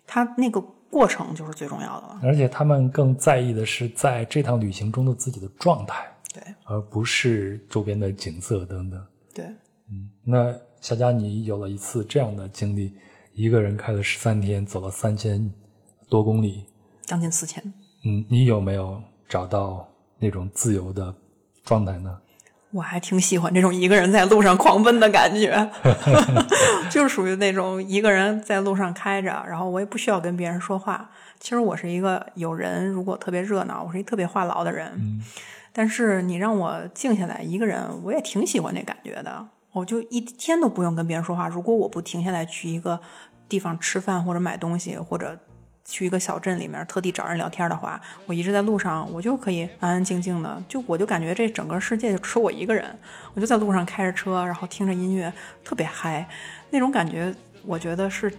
[0.05, 0.59] 他那个
[0.89, 2.19] 过程就是最重要的了。
[2.22, 9.01] 而且他们更在意的是在这趟旅行中的自己的状态，对而不是周边的景色等等。
[9.34, 9.45] 对，
[9.89, 12.93] 嗯那小佳，你有了一次这样的经历，
[13.36, 15.52] 一个人开了十三天，走了三千
[16.10, 16.66] 多公里，
[17.02, 17.62] 将近四千。
[18.06, 19.86] 嗯，你有没有找到
[20.20, 21.14] 那种自由的
[21.64, 22.18] 状态呢？
[22.72, 25.70] 我还挺喜欢这种一个人在路上狂奔的感觉
[26.90, 31.10] 就是属于那种一个人在路上开着，然后我也不需要跟别人说话。
[31.40, 34.91] 其实我是一个有人如果特别热闹，我是一特别话痨的人。
[34.98, 35.22] 嗯
[35.78, 39.45] 但是你让我静下来一个人，我也挺喜欢那感觉的。
[39.76, 41.49] 我就一天都不用跟别人说话。
[41.49, 42.97] 如果我不停下来去一个
[43.49, 45.38] 地方吃饭或者买东西，或者
[45.84, 52.85] 去一个小镇里面特地找人聊天的话，我一直在路上，我就可以安安静静的，就我就感觉这整个世界就只有我一个人，
[53.34, 55.31] 我就在路上开着车，然后听着音乐，
[55.61, 56.26] 特别嗨，
[56.69, 57.35] 那种感觉，
[57.65, 58.31] 我觉得是。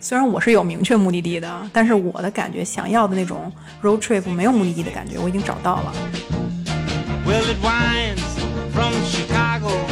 [0.00, 3.52] 虽然我是有明确目的地的，但是我的感觉，想要的那种
[3.84, 5.92] road trip 没有目的地的感觉，我已经找到了。
[7.24, 8.20] Well, it winds
[8.74, 9.91] from Chicago.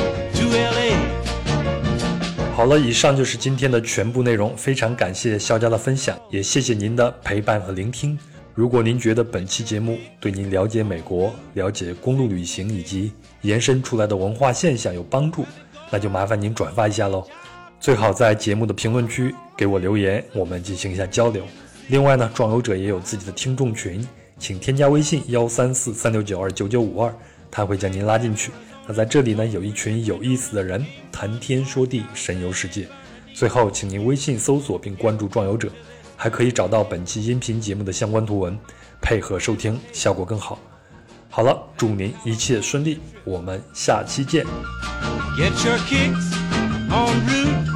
[2.61, 4.55] 好了，以上就是今天的全部内容。
[4.55, 8.19] 非常感谢肖佳的分享，也谢谢您的陪伴和聆听。
[8.53, 15.47] 如果您觉得本期节目对您了解美国、了解公路旅行以及延伸出来的文化现象有帮助，
[15.91, 17.25] 那就麻烦您转发一下喽。
[17.81, 21.43] 最好在节目的评论区给我留言，我们进行一下交流。
[21.89, 24.07] 另外呢，壮游者也有自己的听众群，
[24.39, 27.11] 请添加微信幺三四三六九二九九五二，
[27.51, 28.53] 他会将您拉进去。
[28.91, 32.89] 那在这里呢，有一群有意思的人，谈天说地，神游世界。
[33.33, 35.71] 最后，请您微信搜索并关注壮游者，
[36.17, 38.59] 还可以找到本期音频节目的相关图文，
[39.01, 40.59] 配合收听效果更好。
[41.29, 44.45] 好了，祝您一切顺利，我们下期见。
[45.39, 46.35] Get your kicks
[46.89, 47.71] on Route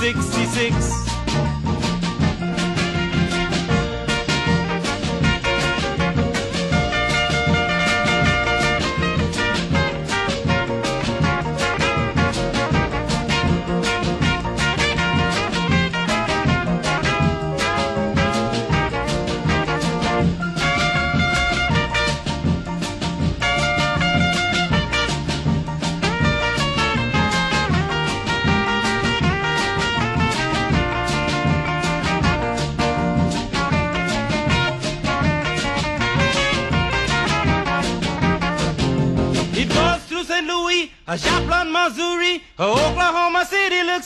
[0.00, 1.15] 66.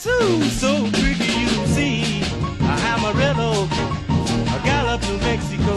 [0.00, 2.22] City so pretty, you see.
[2.62, 5.76] A Amarillo, a Gallup, New Mexico.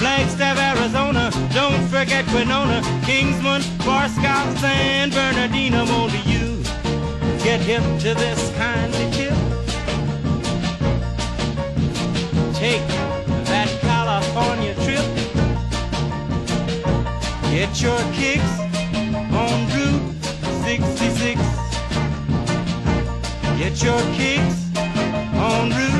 [0.00, 6.60] Flagstaff, Arizona, don't forget Winona, Kingsman, Barstow, San Bernardino, only you
[7.44, 9.38] get hip to this kind of tip.
[12.54, 12.84] Take
[13.46, 15.06] that California trip.
[17.52, 18.59] Get your kicks
[23.70, 24.76] Get your kicks
[25.36, 25.99] on Route